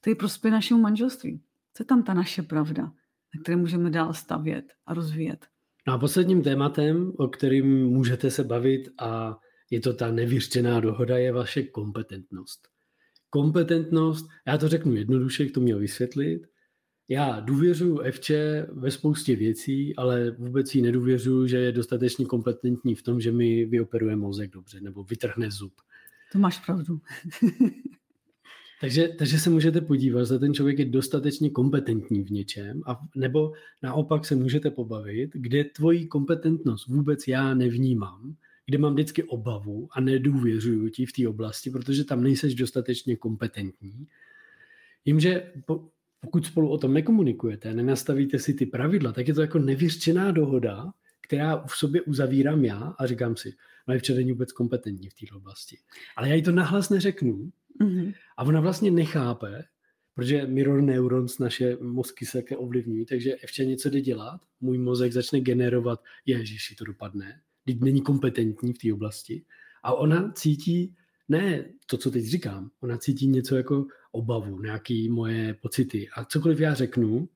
to 0.00 0.10
je 0.10 0.16
prospěch 0.16 0.52
našemu 0.52 0.80
manželství. 0.80 1.40
Co 1.74 1.82
je 1.82 1.84
tam 1.84 2.02
ta 2.02 2.14
naše 2.14 2.42
pravda, 2.42 2.82
na 2.82 3.42
které 3.42 3.56
můžeme 3.56 3.90
dál 3.90 4.14
stavět 4.14 4.72
a 4.86 4.94
rozvíjet? 4.94 5.46
No 5.86 5.94
a 5.94 5.98
posledním 5.98 6.42
tématem, 6.42 7.12
o 7.18 7.28
kterým 7.28 7.86
můžete 7.86 8.30
se 8.30 8.44
bavit 8.44 8.88
a 8.98 9.38
je 9.70 9.80
to 9.80 9.92
ta 9.94 10.10
nevyřčená 10.10 10.80
dohoda, 10.80 11.18
je 11.18 11.32
vaše 11.32 11.62
kompetentnost. 11.62 12.68
Kompetentnost, 13.30 14.26
já 14.46 14.58
to 14.58 14.68
řeknu 14.68 14.94
jednoduše, 14.94 15.46
k 15.46 15.54
to 15.54 15.60
měl 15.60 15.78
vysvětlit. 15.78 16.46
Já 17.08 17.40
důvěřuji 17.40 18.00
Evče 18.00 18.66
ve 18.72 18.90
spoustě 18.90 19.36
věcí, 19.36 19.96
ale 19.96 20.30
vůbec 20.30 20.74
jí 20.74 20.82
nedůvěřuji, 20.82 21.46
že 21.46 21.56
je 21.56 21.72
dostatečně 21.72 22.26
kompetentní 22.26 22.94
v 22.94 23.02
tom, 23.02 23.20
že 23.20 23.32
mi 23.32 23.64
vyoperuje 23.64 24.16
mozek 24.16 24.50
dobře 24.50 24.80
nebo 24.80 25.04
vytrhne 25.04 25.50
zub. 25.50 25.72
To 26.32 26.38
máš 26.38 26.64
pravdu. 26.66 27.00
takže, 28.80 29.08
takže 29.08 29.38
se 29.38 29.50
můžete 29.50 29.80
podívat, 29.80 30.24
zda 30.24 30.38
ten 30.38 30.54
člověk 30.54 30.78
je 30.78 30.84
dostatečně 30.84 31.50
kompetentní 31.50 32.24
v 32.24 32.30
něčem, 32.30 32.82
a, 32.86 33.00
nebo 33.16 33.52
naopak 33.82 34.24
se 34.24 34.34
můžete 34.34 34.70
pobavit, 34.70 35.30
kde 35.34 35.64
tvoji 35.64 36.06
kompetentnost 36.06 36.86
vůbec 36.86 37.28
já 37.28 37.54
nevnímám, 37.54 38.34
kde 38.66 38.78
mám 38.78 38.92
vždycky 38.92 39.22
obavu 39.22 39.88
a 39.92 40.00
nedůvěřuju 40.00 40.88
ti 40.88 41.06
v 41.06 41.12
té 41.12 41.28
oblasti, 41.28 41.70
protože 41.70 42.04
tam 42.04 42.22
nejseš 42.22 42.54
dostatečně 42.54 43.16
kompetentní. 43.16 44.06
Jím, 45.04 45.20
že 45.20 45.52
po, 45.66 45.88
pokud 46.20 46.46
spolu 46.46 46.70
o 46.70 46.78
tom 46.78 46.94
nekomunikujete, 46.94 47.74
nenastavíte 47.74 48.38
si 48.38 48.54
ty 48.54 48.66
pravidla, 48.66 49.12
tak 49.12 49.28
je 49.28 49.34
to 49.34 49.40
jako 49.40 49.58
nevyřčená 49.58 50.30
dohoda, 50.30 50.92
která 51.20 51.66
v 51.66 51.76
sobě 51.76 52.02
uzavírám 52.02 52.64
já 52.64 52.94
a 52.98 53.06
říkám 53.06 53.36
si, 53.36 53.54
no 53.88 53.94
je 53.94 54.00
není 54.14 54.32
vůbec 54.32 54.52
kompetentní 54.52 55.08
v 55.08 55.14
této 55.14 55.36
oblasti. 55.36 55.78
Ale 56.16 56.28
já 56.28 56.34
jí 56.34 56.42
to 56.42 56.52
nahlas 56.52 56.90
neřeknu 56.90 57.52
mm-hmm. 57.80 58.14
a 58.36 58.44
ona 58.44 58.60
vlastně 58.60 58.90
nechápe, 58.90 59.64
protože 60.14 60.46
mirror 60.46 60.82
neurons 60.82 61.38
naše 61.38 61.76
mozky 61.80 62.26
se 62.26 62.38
také 62.38 62.56
ovlivňují, 62.56 63.06
takže 63.06 63.36
ještě 63.42 63.64
něco 63.64 63.90
jde 63.90 64.00
dělat, 64.00 64.40
můj 64.60 64.78
mozek 64.78 65.12
začne 65.12 65.40
generovat, 65.40 66.02
ježiši, 66.26 66.74
to 66.74 66.84
dopadne, 66.84 67.40
teď 67.64 67.80
není 67.80 68.00
kompetentní 68.00 68.72
v 68.72 68.78
té 68.78 68.92
oblasti 68.92 69.44
a 69.82 69.94
ona 69.94 70.32
cítí 70.32 70.96
ne 71.28 71.64
to, 71.86 71.96
co 71.96 72.10
teď 72.10 72.24
říkám, 72.24 72.70
ona 72.80 72.98
cítí 72.98 73.26
něco 73.26 73.56
jako 73.56 73.86
obavu, 74.12 74.62
nějaké 74.62 75.06
moje 75.10 75.54
pocity 75.54 76.08
a 76.08 76.24
cokoliv 76.24 76.60
já 76.60 76.74
řeknu, 76.74 77.28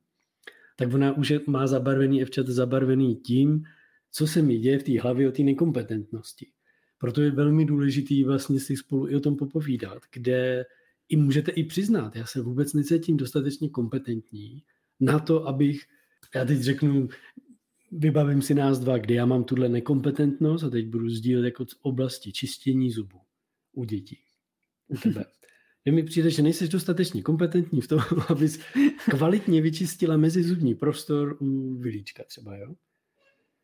tak 0.77 0.95
ona 0.95 1.13
už 1.13 1.33
má 1.47 1.67
zabarvený 1.67 2.25
Fčat 2.25 2.47
zabarvený 2.47 3.17
tím, 3.17 3.63
co 4.11 4.27
se 4.27 4.43
mi 4.43 4.59
děje 4.59 4.79
v 4.79 4.83
té 4.83 5.01
hlavě 5.01 5.29
o 5.29 5.33
té 5.33 5.43
nekompetentnosti. 5.43 6.47
Proto 6.99 7.23
je 7.23 7.31
velmi 7.31 7.65
důležitý 7.65 8.25
vlastně 8.25 8.61
si 8.61 8.77
spolu 8.77 9.09
i 9.09 9.17
o 9.17 9.21
tom 9.21 9.37
popovídat, 9.37 10.03
kde 10.13 10.65
i 11.09 11.17
můžete 11.17 11.51
i 11.51 11.65
přiznat, 11.65 12.17
já 12.17 12.27
se 12.27 12.41
vůbec 12.41 12.75
necítím 12.75 13.17
dostatečně 13.17 13.69
kompetentní 13.69 14.63
na 15.01 15.19
to, 15.19 15.49
abych, 15.49 15.83
já 16.35 16.45
teď 16.45 16.59
řeknu, 16.59 17.09
vybavím 17.93 18.43
si 18.43 18.55
nás 18.55 18.79
dva, 18.79 18.99
kde 18.99 19.15
já 19.15 19.27
mám 19.27 19.45
tuhle 19.45 19.69
nekompetentnost 19.69 20.65
a 20.65 20.71
teď 20.71 20.87
budu 20.87 21.11
sdílet 21.11 21.45
jako 21.45 21.67
z 21.67 21.77
oblasti 21.83 22.33
čištění 22.33 22.91
zubů 22.91 23.19
u 23.73 23.85
dětí, 23.85 24.19
u 24.89 24.97
tebe. 24.97 25.25
Že 25.87 25.93
mi 25.93 26.03
přijde, 26.03 26.31
že 26.31 26.43
nejsi 26.43 26.69
dostatečně 26.69 27.23
kompetentní 27.23 27.81
v 27.81 27.89
tom, 27.89 28.01
abys 28.29 28.61
kvalitně 29.11 29.61
vyčistila 29.61 30.17
mezizubní 30.17 30.75
prostor 30.75 31.37
u 31.41 31.79
vilíčka 31.79 32.25
třeba, 32.25 32.57
jo? 32.57 32.75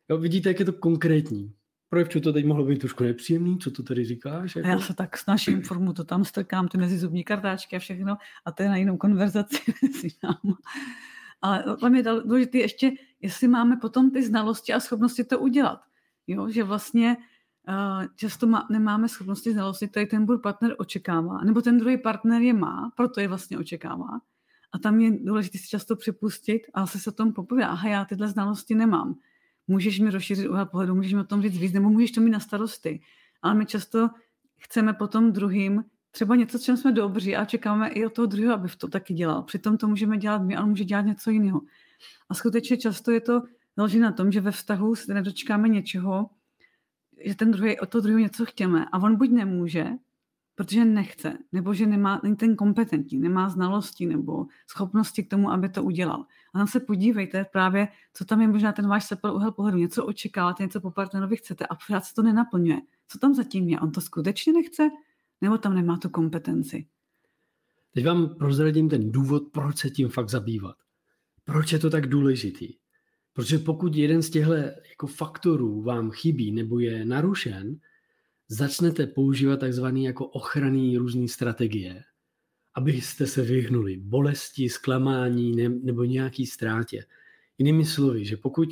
jo 0.09 0.17
vidíte, 0.17 0.49
jak 0.49 0.59
je 0.59 0.65
to 0.65 0.73
konkrétní. 0.73 1.53
Pro 1.89 1.99
Evču 1.99 2.19
to 2.19 2.33
teď 2.33 2.45
mohlo 2.45 2.65
být 2.65 2.79
trošku 2.79 3.03
nepříjemný, 3.03 3.59
co 3.59 3.71
to 3.71 3.83
tady 3.83 4.05
říkáš? 4.05 4.55
Jako? 4.55 4.69
Já 4.69 4.79
se 4.79 4.93
tak 4.93 5.17
snažím 5.17 5.61
formu, 5.61 5.93
to 5.93 6.03
tam 6.03 6.25
strkám, 6.25 6.67
ty 6.67 6.77
mezizubní 6.77 7.23
kartáčky 7.23 7.75
a 7.75 7.79
všechno 7.79 8.17
a 8.45 8.51
to 8.51 8.63
je 8.63 8.69
na 8.69 8.75
jinou 8.75 8.97
konverzaci 8.97 9.57
mezi 9.83 10.07
náma. 10.23 10.57
Ale 11.41 11.63
tam 11.81 11.95
je 11.95 12.03
důležité 12.03 12.57
ještě, 12.57 12.91
jestli 13.21 13.47
máme 13.47 13.77
potom 13.77 14.11
ty 14.11 14.23
znalosti 14.23 14.73
a 14.73 14.79
schopnosti 14.79 15.23
to 15.23 15.39
udělat. 15.39 15.79
Jo? 16.27 16.49
Že 16.49 16.63
vlastně 16.63 17.17
často 18.15 18.47
má, 18.47 18.67
nemáme 18.69 19.09
schopnosti 19.09 19.53
znalosti, 19.53 19.87
které 19.87 20.05
ten 20.05 20.25
můj 20.25 20.37
partner 20.37 20.75
očekává, 20.77 21.43
nebo 21.43 21.61
ten 21.61 21.77
druhý 21.77 21.97
partner 21.97 22.41
je 22.41 22.53
má, 22.53 22.91
proto 22.95 23.19
je 23.19 23.27
vlastně 23.27 23.57
očekává. 23.57 24.21
A 24.71 24.79
tam 24.79 25.01
je 25.01 25.11
důležité 25.23 25.57
si 25.57 25.67
často 25.67 25.95
připustit 25.95 26.61
a 26.73 26.87
se 26.87 27.09
o 27.09 27.13
tom 27.13 27.33
popovědět, 27.33 27.69
aha, 27.69 27.89
já 27.89 28.05
tyhle 28.05 28.27
znalosti 28.27 28.75
nemám. 28.75 29.15
Můžeš 29.67 29.99
mi 29.99 30.11
rozšířit 30.11 30.49
úhel 30.49 30.65
pohledu, 30.65 30.95
můžeš 30.95 31.13
mi 31.13 31.19
o 31.19 31.23
tom 31.23 31.41
říct 31.41 31.57
víc, 31.57 31.73
nebo 31.73 31.89
můžeš 31.89 32.11
to 32.11 32.21
mít 32.21 32.31
na 32.31 32.39
starosti. 32.39 33.01
Ale 33.41 33.55
my 33.55 33.65
často 33.65 34.09
chceme 34.59 34.93
potom 34.93 35.31
druhým 35.31 35.83
třeba 36.11 36.35
něco, 36.35 36.59
čem 36.59 36.77
jsme 36.77 36.91
dobří 36.91 37.35
a 37.35 37.45
čekáme 37.45 37.89
i 37.89 38.05
od 38.05 38.13
toho 38.13 38.25
druhého, 38.25 38.53
aby 38.53 38.69
to 38.77 38.87
taky 38.87 39.13
dělal. 39.13 39.43
Přitom 39.43 39.77
to 39.77 39.87
můžeme 39.87 40.17
dělat 40.17 40.41
my, 40.41 40.55
ale 40.55 40.67
může 40.67 40.83
dělat 40.83 41.01
něco 41.01 41.29
jiného. 41.29 41.61
A 42.29 42.33
skutečně 42.33 42.77
často 42.77 43.11
je 43.11 43.21
to 43.21 43.41
založené 43.77 44.03
na 44.03 44.11
tom, 44.11 44.31
že 44.31 44.41
ve 44.41 44.51
vztahu 44.51 44.95
se 44.95 45.13
nedočkáme 45.13 45.69
něčeho, 45.69 46.29
že 47.25 47.35
ten 47.35 47.51
druhý, 47.51 47.79
od 47.79 47.89
toho 47.89 48.01
druhého 48.01 48.19
něco 48.19 48.45
chtěme 48.45 48.85
a 48.91 48.97
on 48.97 49.15
buď 49.15 49.29
nemůže, 49.29 49.87
protože 50.55 50.85
nechce, 50.85 51.37
nebo 51.51 51.73
že 51.73 51.85
nemá, 51.85 52.19
není 52.23 52.35
ten 52.35 52.55
kompetentní, 52.55 53.19
nemá 53.19 53.49
znalosti 53.49 54.05
nebo 54.05 54.45
schopnosti 54.67 55.23
k 55.23 55.29
tomu, 55.29 55.51
aby 55.51 55.69
to 55.69 55.83
udělal. 55.83 56.25
A 56.53 56.57
tam 56.57 56.67
se 56.67 56.79
podívejte 56.79 57.45
právě, 57.51 57.87
co 58.13 58.25
tam 58.25 58.41
je 58.41 58.47
možná 58.47 58.71
ten 58.71 58.87
váš 58.87 59.05
sepel 59.05 59.35
úhel 59.35 59.51
pohledu. 59.51 59.77
Něco 59.77 60.05
očekáváte, 60.05 60.63
něco 60.63 60.81
po 60.81 60.91
partnerovi 60.91 61.35
chcete 61.35 61.65
a 61.65 61.75
pořád 61.75 62.05
se 62.05 62.13
to 62.13 62.21
nenaplňuje. 62.21 62.77
Co 63.07 63.19
tam 63.19 63.33
zatím 63.33 63.69
je? 63.69 63.79
On 63.79 63.91
to 63.91 64.01
skutečně 64.01 64.53
nechce? 64.53 64.89
Nebo 65.41 65.57
tam 65.57 65.75
nemá 65.75 65.97
tu 65.97 66.09
kompetenci? 66.09 66.87
Teď 67.93 68.05
vám 68.05 68.35
prozradím 68.35 68.89
ten 68.89 69.11
důvod, 69.11 69.43
proč 69.51 69.77
se 69.77 69.89
tím 69.89 70.09
fakt 70.09 70.29
zabývat. 70.29 70.75
Proč 71.43 71.71
je 71.71 71.79
to 71.79 71.89
tak 71.89 72.07
důležitý? 72.07 72.73
Protože 73.33 73.59
pokud 73.59 73.95
jeden 73.95 74.21
z 74.21 74.29
těchto 74.29 74.53
jako 74.89 75.07
faktorů 75.07 75.81
vám 75.81 76.11
chybí 76.11 76.51
nebo 76.51 76.79
je 76.79 77.05
narušen, 77.05 77.79
začnete 78.47 79.07
používat 79.07 79.59
takzvané 79.59 79.99
jako 79.99 80.27
ochranný 80.27 80.97
různé 80.97 81.27
strategie, 81.27 82.03
abyste 82.73 83.27
se 83.27 83.41
vyhnuli 83.41 83.97
bolesti, 83.97 84.69
zklamání 84.69 85.55
ne, 85.55 85.69
nebo 85.69 86.03
nějaký 86.03 86.45
ztrátě. 86.45 87.05
Jinými 87.57 87.85
slovy, 87.85 88.25
že 88.25 88.37
pokud 88.37 88.69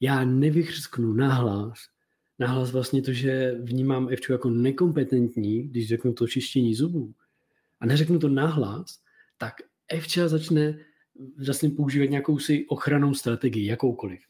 já 0.00 0.24
nevychřsknu 0.24 1.12
nahlas, 1.12 1.78
nahlas 2.38 2.70
vlastně 2.70 3.02
to, 3.02 3.12
že 3.12 3.54
vnímám 3.62 4.08
Evču 4.08 4.32
jako 4.32 4.50
nekompetentní, 4.50 5.68
když 5.68 5.88
řeknu 5.88 6.12
to 6.12 6.26
čištění 6.26 6.74
zubů, 6.74 7.14
a 7.80 7.86
neřeknu 7.86 8.18
to 8.18 8.28
nahlas, 8.28 9.00
tak 9.38 9.54
Evča 9.88 10.28
začne 10.28 10.78
vlastně 11.46 11.70
používat 11.70 12.10
nějakou 12.10 12.38
si 12.38 12.66
ochranou 12.68 13.14
strategii, 13.14 13.66
jakoukoliv. 13.66 14.20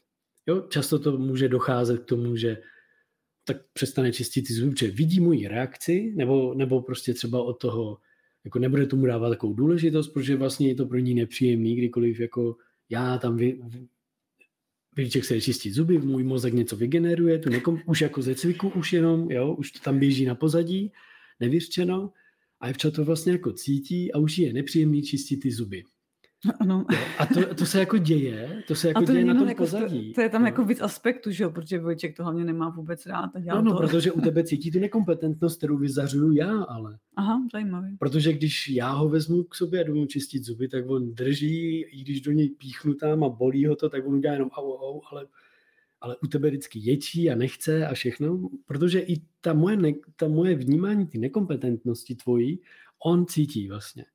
Jo, 0.47 0.65
často 0.69 0.99
to 0.99 1.17
může 1.17 1.49
docházet 1.49 2.01
k 2.01 2.05
tomu, 2.05 2.35
že 2.35 2.57
tak 3.43 3.57
přestane 3.73 4.11
čistit 4.11 4.41
ty 4.41 4.53
zuby, 4.53 4.75
že 4.79 4.91
vidí 4.91 5.19
moji 5.19 5.47
reakci, 5.47 6.13
nebo, 6.15 6.53
nebo 6.53 6.81
prostě 6.81 7.13
třeba 7.13 7.43
od 7.43 7.53
toho, 7.53 7.97
jako 8.43 8.59
nebude 8.59 8.85
tomu 8.85 9.05
dávat 9.05 9.29
takovou 9.29 9.53
důležitost, 9.53 10.09
protože 10.09 10.35
vlastně 10.35 10.67
je 10.67 10.75
to 10.75 10.85
pro 10.85 10.97
ní 10.97 11.13
nepříjemný, 11.13 11.75
kdykoliv 11.75 12.19
jako 12.19 12.57
já 12.89 13.17
tam 13.17 13.37
vy, 13.37 13.59
Vilíček 14.95 15.25
se 15.25 15.41
čistit 15.41 15.73
zuby, 15.73 15.97
můj 15.97 16.23
mozek 16.23 16.53
něco 16.53 16.75
vygeneruje, 16.75 17.39
tu 17.39 17.49
nekom, 17.49 17.81
už 17.85 18.01
jako 18.01 18.21
ze 18.21 18.35
cviku 18.35 18.69
už 18.69 18.93
jenom, 18.93 19.31
jo, 19.31 19.55
už 19.55 19.71
to 19.71 19.79
tam 19.79 19.99
běží 19.99 20.25
na 20.25 20.35
pozadí, 20.35 20.91
nevyřčeno, 21.39 22.11
a 22.59 22.69
Evča 22.69 22.91
to 22.91 23.05
vlastně 23.05 23.31
jako 23.31 23.51
cítí 23.51 24.13
a 24.13 24.17
už 24.17 24.37
je 24.37 24.53
nepříjemný 24.53 25.01
čistit 25.01 25.37
ty 25.37 25.51
zuby. 25.51 25.83
Ano. 26.59 26.85
A 27.17 27.25
to, 27.25 27.55
to 27.55 27.65
se 27.65 27.79
jako 27.79 27.97
děje, 27.97 28.63
to 28.67 28.75
se 28.75 28.87
jako 28.87 29.05
to 29.05 29.11
děje 29.11 29.25
na 29.25 29.35
tom 29.35 29.47
jako 29.47 29.63
pozadí. 29.63 30.09
To, 30.09 30.15
to 30.15 30.21
je 30.21 30.29
tam 30.29 30.41
no. 30.41 30.47
jako 30.47 30.65
víc 30.65 30.81
aspektů, 30.81 31.31
že 31.31 31.43
jo, 31.43 31.49
protože 31.49 31.79
Vojček 31.79 32.17
to 32.17 32.23
hlavně 32.23 32.45
nemá 32.45 32.69
vůbec 32.69 33.05
rád. 33.05 33.35
A 33.35 33.55
no, 33.55 33.61
no, 33.61 33.71
to. 33.71 33.77
protože 33.77 34.11
u 34.11 34.21
tebe 34.21 34.43
cítí 34.47 34.71
tu 34.71 34.79
nekompetentnost, 34.79 35.57
kterou 35.57 35.77
vyzařuju 35.77 36.31
já, 36.31 36.63
ale. 36.63 36.97
Aha, 37.15 37.41
zajímavý. 37.51 37.97
Protože 37.97 38.33
když 38.33 38.69
já 38.69 38.91
ho 38.91 39.09
vezmu 39.09 39.43
k 39.43 39.55
sobě 39.55 39.79
a 39.79 39.83
jdu 39.83 39.95
mu 39.95 40.05
čistit 40.05 40.43
zuby, 40.43 40.67
tak 40.67 40.89
on 40.89 41.13
drží, 41.13 41.81
i 41.81 42.01
když 42.01 42.21
do 42.21 42.31
něj 42.31 42.49
píchnu 42.49 42.93
tam 42.93 43.23
a 43.23 43.29
bolí 43.29 43.65
ho 43.65 43.75
to, 43.75 43.89
tak 43.89 44.07
on 44.07 44.15
udělá 44.15 44.33
jenom 44.33 44.49
au, 44.49 44.71
au, 44.71 45.01
ale, 45.11 45.27
ale 46.01 46.17
u 46.23 46.27
tebe 46.27 46.47
vždycky 46.47 46.79
ječí 46.79 47.31
a 47.31 47.35
nechce 47.35 47.87
a 47.87 47.93
všechno, 47.93 48.49
protože 48.65 48.99
i 48.99 49.21
ta 49.41 49.53
moje, 49.53 49.77
ne, 49.77 49.91
ta 50.15 50.27
moje 50.27 50.55
vnímání 50.55 51.07
ty 51.07 51.17
nekompetentnosti 51.17 52.15
tvojí, 52.15 52.59
on 53.05 53.25
cítí 53.25 53.67
vlastně. 53.67 54.05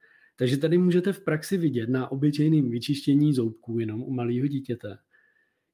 Takže 0.40 0.56
tady 0.56 0.78
můžete 0.78 1.12
v 1.12 1.20
praxi 1.20 1.58
vidět 1.58 1.88
na 1.88 2.12
obyčejném 2.12 2.70
vyčištění 2.70 3.34
zoubků 3.34 3.78
jenom 3.78 4.02
u 4.02 4.10
malého 4.12 4.46
dítěte, 4.46 4.98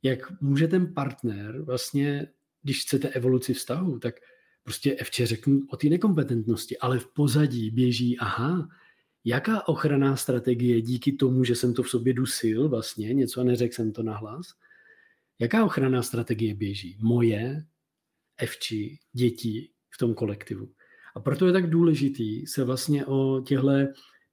jak 0.02 0.40
může 0.40 0.68
ten 0.68 0.94
partner 0.94 1.60
vlastně, 1.60 2.26
když 2.62 2.82
chcete 2.82 3.08
evoluci 3.08 3.54
vztahu, 3.54 3.98
tak 3.98 4.14
prostě 4.62 4.94
Evče 4.94 5.26
řeknu 5.26 5.60
o 5.70 5.76
té 5.76 5.88
nekompetentnosti, 5.88 6.78
ale 6.78 6.98
v 6.98 7.06
pozadí 7.12 7.70
běží, 7.70 8.18
aha, 8.18 8.68
jaká 9.24 9.68
ochranná 9.68 10.16
strategie 10.16 10.80
díky 10.80 11.12
tomu, 11.12 11.44
že 11.44 11.54
jsem 11.54 11.74
to 11.74 11.82
v 11.82 11.90
sobě 11.90 12.14
dusil 12.14 12.68
vlastně, 12.68 13.14
něco 13.14 13.40
a 13.40 13.44
neřekl 13.44 13.74
jsem 13.74 13.92
to 13.92 14.02
nahlas, 14.02 14.46
jaká 15.38 15.64
ochranná 15.64 16.02
strategie 16.02 16.54
běží? 16.54 16.96
Moje, 17.00 17.64
Evči, 18.36 18.98
dětí 19.12 19.70
v 19.90 19.98
tom 19.98 20.14
kolektivu. 20.14 20.72
A 21.14 21.20
proto 21.20 21.46
je 21.46 21.52
tak 21.52 21.70
důležitý 21.70 22.46
se 22.46 22.64
vlastně 22.64 23.06
o 23.06 23.42
těchto 23.46 23.70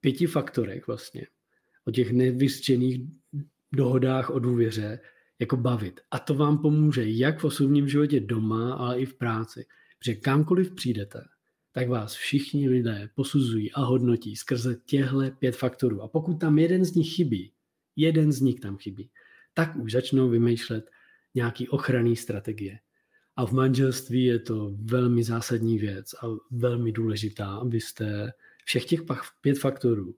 pěti 0.04 0.26
faktorech 0.26 0.86
vlastně, 0.86 1.26
o 1.84 1.90
těch 1.90 2.12
nevyřčených 2.12 3.00
dohodách 3.72 4.30
o 4.30 4.38
důvěře 4.38 5.00
jako 5.38 5.56
bavit. 5.56 6.00
A 6.10 6.18
to 6.18 6.34
vám 6.34 6.58
pomůže 6.58 7.10
jak 7.10 7.38
v 7.38 7.44
osobním 7.44 7.88
životě 7.88 8.20
doma, 8.20 8.74
ale 8.74 9.00
i 9.00 9.06
v 9.06 9.14
práci. 9.14 9.66
Protože 9.98 10.14
kamkoliv 10.14 10.74
přijdete, 10.74 11.20
tak 11.72 11.88
vás 11.88 12.14
všichni 12.14 12.68
lidé 12.68 13.08
posuzují 13.14 13.72
a 13.72 13.80
hodnotí 13.80 14.36
skrze 14.36 14.76
těchto 14.86 15.30
pět 15.38 15.56
faktorů. 15.56 16.02
A 16.02 16.08
pokud 16.08 16.34
tam 16.34 16.58
jeden 16.58 16.84
z 16.84 16.94
nich 16.94 17.14
chybí, 17.14 17.52
jeden 17.96 18.32
z 18.32 18.40
nich 18.40 18.60
tam 18.60 18.76
chybí, 18.76 19.10
tak 19.54 19.76
už 19.76 19.92
začnou 19.92 20.28
vymýšlet 20.28 20.90
nějaký 21.34 21.68
ochranný 21.68 22.16
strategie. 22.16 22.78
A 23.36 23.46
v 23.46 23.52
manželství 23.52 24.24
je 24.24 24.38
to 24.38 24.76
velmi 24.84 25.24
zásadní 25.24 25.78
věc 25.78 26.14
a 26.14 26.26
velmi 26.50 26.92
důležitá, 26.92 27.46
abyste 27.46 28.32
všech 28.64 28.84
těch 28.84 29.00
pět 29.40 29.58
faktorů 29.58 30.14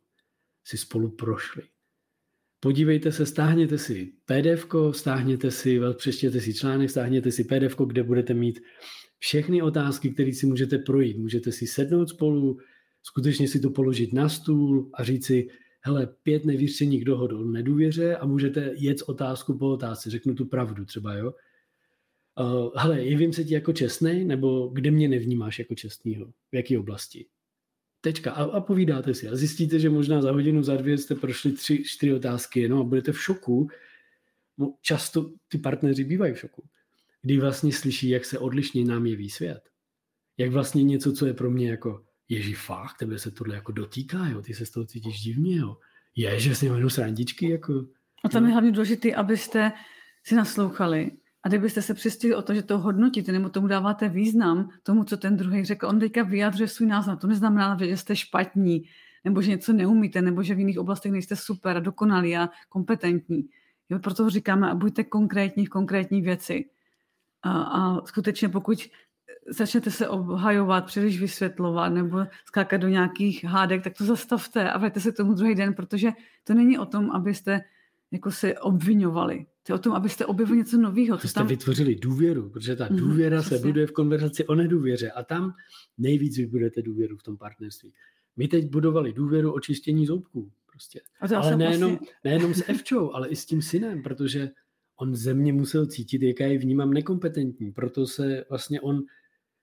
si 0.64 0.78
spolu 0.78 1.10
prošli. 1.10 1.62
Podívejte 2.60 3.12
se, 3.12 3.26
stáhněte 3.26 3.78
si 3.78 4.12
PDF, 4.24 4.66
stáhněte 4.90 5.50
si, 5.50 5.80
přečtěte 5.96 6.40
si 6.40 6.54
článek, 6.54 6.90
stáhněte 6.90 7.32
si 7.32 7.44
PDF, 7.44 7.76
kde 7.86 8.02
budete 8.02 8.34
mít 8.34 8.60
všechny 9.18 9.62
otázky, 9.62 10.10
které 10.10 10.32
si 10.32 10.46
můžete 10.46 10.78
projít. 10.78 11.18
Můžete 11.18 11.52
si 11.52 11.66
sednout 11.66 12.08
spolu, 12.08 12.58
skutečně 13.02 13.48
si 13.48 13.60
to 13.60 13.70
položit 13.70 14.12
na 14.12 14.28
stůl 14.28 14.90
a 14.94 15.04
říct 15.04 15.26
si, 15.26 15.48
hele, 15.80 16.06
pět 16.22 16.44
nevyřčených 16.44 17.04
dohod 17.04 17.32
o 17.32 17.44
nedůvěře 17.44 18.16
a 18.16 18.26
můžete 18.26 18.72
jet 18.76 19.02
otázku 19.06 19.58
po 19.58 19.70
otázce, 19.70 20.10
řeknu 20.10 20.34
tu 20.34 20.44
pravdu 20.44 20.84
třeba, 20.84 21.14
jo. 21.14 21.34
Uh, 22.40 22.70
hele, 22.76 23.02
jevím 23.02 23.32
se 23.32 23.44
ti 23.44 23.54
jako 23.54 23.72
čestný, 23.72 24.24
nebo 24.24 24.68
kde 24.68 24.90
mě 24.90 25.08
nevnímáš 25.08 25.58
jako 25.58 25.74
čestnýho? 25.74 26.26
V 26.26 26.56
jaké 26.56 26.78
oblasti? 26.78 27.26
Tečka. 28.06 28.32
A, 28.32 28.44
a 28.44 28.60
povídáte 28.60 29.14
si. 29.14 29.28
A 29.28 29.36
zjistíte, 29.36 29.78
že 29.78 29.90
možná 29.90 30.22
za 30.22 30.32
hodinu, 30.32 30.62
za 30.62 30.76
dvě 30.76 30.98
jste 30.98 31.14
prošli 31.14 31.52
tři, 31.52 31.82
čtyři 31.84 32.14
otázky 32.14 32.60
jenom 32.60 32.80
a 32.80 32.84
budete 32.84 33.12
v 33.12 33.22
šoku. 33.22 33.68
No, 34.58 34.74
často 34.80 35.30
ty 35.48 35.58
partneři 35.58 36.04
bývají 36.04 36.34
v 36.34 36.38
šoku 36.38 36.62
kdy 37.26 37.38
vlastně 37.40 37.72
slyší, 37.72 38.08
jak 38.08 38.24
se 38.24 38.38
odlišně 38.38 38.84
nám 38.84 39.06
jeví 39.06 39.30
svět. 39.30 39.60
Jak 40.38 40.50
vlastně 40.50 40.82
něco, 40.82 41.12
co 41.12 41.26
je 41.26 41.34
pro 41.34 41.50
mě 41.50 41.70
jako, 41.70 42.04
ježi 42.28 42.54
fakt, 42.54 42.98
tebe 42.98 43.18
se 43.18 43.30
tohle 43.30 43.54
jako 43.54 43.72
dotýká, 43.72 44.26
jo, 44.26 44.42
ty 44.42 44.54
se 44.54 44.66
z 44.66 44.70
toho 44.70 44.86
cítíš 44.86 45.20
divně, 45.20 45.56
jo. 45.56 45.76
Je, 46.16 46.40
že 46.40 46.54
si 46.54 46.66
jenom 46.66 46.90
srandičky, 46.90 47.50
jako. 47.50 47.86
A 48.24 48.28
tam 48.28 48.46
je 48.46 48.52
hlavně 48.52 48.72
důležité, 48.72 49.14
abyste 49.14 49.72
si 50.24 50.34
naslouchali 50.34 51.10
a 51.46 51.48
kdybyste 51.48 51.82
se 51.82 51.94
přistili 51.94 52.34
o 52.34 52.42
to, 52.42 52.54
že 52.54 52.62
to 52.62 52.78
hodnotíte 52.78 53.32
nebo 53.32 53.48
tomu 53.48 53.66
dáváte 53.66 54.08
význam, 54.08 54.68
tomu, 54.82 55.04
co 55.04 55.16
ten 55.16 55.36
druhý 55.36 55.64
řekl, 55.64 55.86
on 55.86 56.00
teďka 56.00 56.22
vyjadřuje 56.22 56.68
svůj 56.68 56.88
názor. 56.88 57.16
To 57.16 57.26
neznamená, 57.26 57.76
že 57.80 57.96
jste 57.96 58.16
špatní, 58.16 58.82
nebo 59.24 59.42
že 59.42 59.50
něco 59.50 59.72
neumíte, 59.72 60.22
nebo 60.22 60.42
že 60.42 60.54
v 60.54 60.58
jiných 60.58 60.78
oblastech 60.78 61.12
nejste 61.12 61.36
super 61.36 61.76
a 61.76 61.80
dokonalí 61.80 62.36
a 62.36 62.48
kompetentní. 62.68 63.48
Jo, 63.88 63.98
proto 63.98 64.30
říkáme, 64.30 64.70
a 64.70 64.74
buďte 64.74 65.04
konkrétní 65.04 65.66
v 65.66 65.68
konkrétní 65.68 66.22
věci. 66.22 66.70
A, 67.42 67.62
a 67.62 68.06
skutečně 68.06 68.48
pokud 68.48 68.78
začnete 69.48 69.90
se 69.90 70.08
obhajovat, 70.08 70.84
příliš 70.84 71.20
vysvětlovat 71.20 71.88
nebo 71.88 72.18
skákat 72.44 72.80
do 72.80 72.88
nějakých 72.88 73.44
hádek, 73.44 73.84
tak 73.84 73.94
to 73.98 74.04
zastavte 74.04 74.70
a 74.70 74.78
vraťte 74.78 75.00
se 75.00 75.12
k 75.12 75.16
tomu 75.16 75.34
druhý 75.34 75.54
den, 75.54 75.74
protože 75.74 76.10
to 76.44 76.54
není 76.54 76.78
o 76.78 76.86
tom, 76.86 77.10
abyste 77.10 77.60
jako 78.12 78.30
se 78.30 78.58
obvinovali. 78.58 79.46
To 79.62 79.72
je 79.72 79.74
o 79.74 79.78
tom, 79.78 79.92
abyste 79.92 80.26
objevili 80.26 80.58
něco 80.58 80.76
nového. 80.78 81.18
Abyste 81.18 81.40
tam... 81.40 81.46
vytvořili 81.46 81.94
důvěru, 81.94 82.50
protože 82.50 82.76
ta 82.76 82.84
mhm, 82.90 82.96
důvěra 82.96 83.36
mm, 83.36 83.42
se 83.42 83.58
buduje 83.58 83.86
v 83.86 83.92
konverzaci 83.92 84.46
o 84.46 84.54
nedůvěře 84.54 85.10
a 85.10 85.22
tam 85.22 85.54
nejvíc 85.98 86.36
vybudete 86.36 86.82
důvěru 86.82 87.16
v 87.16 87.22
tom 87.22 87.36
partnerství. 87.36 87.92
My 88.36 88.48
teď 88.48 88.70
budovali 88.70 89.12
důvěru 89.12 89.52
o 89.52 89.60
čištění 89.60 90.06
zoubků. 90.06 90.50
Prostě. 90.70 91.00
Ale 91.20 91.56
nejenom, 91.56 91.90
vlastně... 91.90 92.08
nejenom 92.24 92.54
s 92.54 92.68
Evčou, 92.68 93.12
ale 93.12 93.28
i 93.28 93.36
s 93.36 93.46
tím 93.46 93.62
synem, 93.62 94.02
protože 94.02 94.50
on 94.96 95.14
ze 95.14 95.34
mě 95.34 95.52
musel 95.52 95.86
cítit, 95.86 96.22
jaká 96.22 96.44
je 96.44 96.58
vnímám 96.58 96.92
nekompetentní. 96.92 97.72
Proto 97.72 98.06
se 98.06 98.44
vlastně 98.48 98.80
on, 98.80 99.02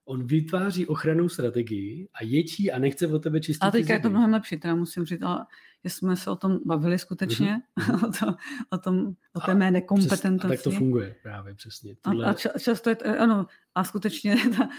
on 0.05 0.27
vytváří 0.27 0.87
ochranou 0.87 1.29
strategii 1.29 2.09
a 2.13 2.23
ječí 2.23 2.71
a 2.71 2.79
nechce 2.79 3.07
o 3.07 3.19
tebe 3.19 3.39
čistit. 3.39 3.63
A 3.63 3.71
teďka 3.71 3.93
je 3.93 3.99
to 3.99 4.09
mnohem 4.09 4.33
lepší, 4.33 4.57
teda 4.57 4.75
musím 4.75 5.05
říct, 5.05 5.21
ale 5.21 5.45
jsme 5.89 6.15
se 6.15 6.29
o 6.29 6.35
tom 6.35 6.59
bavili 6.65 6.99
skutečně, 6.99 7.61
mm-hmm. 7.79 8.07
o, 8.09 8.11
to, 8.11 8.37
o, 8.69 8.77
tom, 8.77 9.13
o 9.33 9.39
té 9.39 9.55
mé 9.55 9.71
nekompetentnosti. 9.71 10.57
tak 10.57 10.63
to 10.63 10.71
funguje 10.71 11.15
právě 11.23 11.55
přesně. 11.55 11.95
Tohle... 12.01 12.25
A, 12.25 12.29
a 12.29 12.59
často 12.59 12.89
je, 12.89 12.95
ano, 12.95 13.45
a 13.75 13.83
skutečně 13.83 14.35
ta 14.57 14.69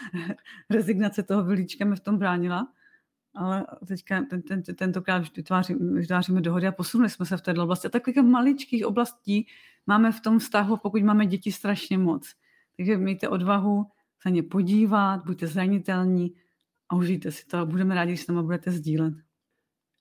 rezignace 0.70 1.22
toho 1.22 1.44
vylíčka 1.44 1.84
mi 1.84 1.96
v 1.96 2.00
tom 2.00 2.18
bránila, 2.18 2.68
ale 3.34 3.66
teďka 3.86 4.22
ten, 4.30 4.42
ten, 4.42 4.62
tentokrát 4.62 5.36
vytváříme, 5.36 6.00
vytváříme 6.00 6.40
dohody 6.40 6.66
a 6.66 6.72
posunuli 6.72 7.10
jsme 7.10 7.26
se 7.26 7.36
v 7.36 7.42
této 7.42 7.62
oblasti. 7.62 7.86
A 7.86 7.90
takových 7.90 8.16
maličkých 8.16 8.86
oblastí 8.86 9.46
máme 9.86 10.12
v 10.12 10.20
tom 10.20 10.38
vztahu, 10.38 10.76
pokud 10.76 11.02
máme 11.02 11.26
děti 11.26 11.52
strašně 11.52 11.98
moc. 11.98 12.34
Takže 12.76 12.96
mějte 12.96 13.28
odvahu 13.28 13.86
se 14.22 14.30
ně 14.30 14.42
podívat, 14.42 15.24
buďte 15.24 15.46
zranitelní 15.46 16.34
a 16.88 16.96
užijte 16.96 17.32
si 17.32 17.46
to 17.46 17.58
a 17.58 17.64
budeme 17.64 17.94
rádi, 17.94 18.10
když 18.10 18.20
s 18.20 18.26
náma 18.26 18.42
budete 18.42 18.70
sdílet. 18.70 19.14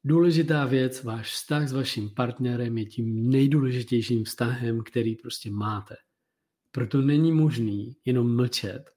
Důležitá 0.04 0.66
věc, 0.66 1.04
váš 1.04 1.32
vztah 1.32 1.68
s 1.68 1.74
vaším 1.74 2.10
partnerem 2.10 2.78
je 2.78 2.86
tím 2.86 3.30
nejdůležitějším 3.30 4.24
vztahem, 4.24 4.84
který 4.84 5.16
prostě 5.16 5.52
máte. 5.52 5.96
Proto 6.72 7.02
není 7.02 7.32
možný 7.32 7.96
jenom 8.06 8.36
mlčet 8.36 8.94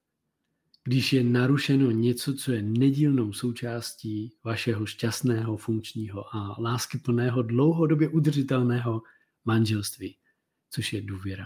když 0.87 1.13
je 1.13 1.23
narušeno 1.23 1.91
něco, 1.91 2.33
co 2.33 2.51
je 2.51 2.61
nedílnou 2.61 3.33
součástí 3.33 4.33
vašeho 4.43 4.85
šťastného, 4.85 5.57
funkčního 5.57 6.35
a 6.35 6.55
láskyplného, 6.61 7.41
dlouhodobě 7.41 8.09
udržitelného 8.09 9.01
manželství, 9.45 10.17
což 10.69 10.93
je 10.93 11.01
důvěra. 11.01 11.45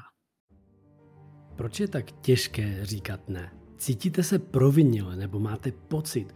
Proč 1.58 1.80
je 1.80 1.88
tak 1.88 2.12
těžké 2.12 2.86
říkat 2.86 3.30
ne? 3.30 3.54
Cítíte 3.78 4.24
se 4.24 4.40
provinile 4.40 5.16
nebo 5.16 5.40
máte 5.40 5.72
pocit, 5.72 6.36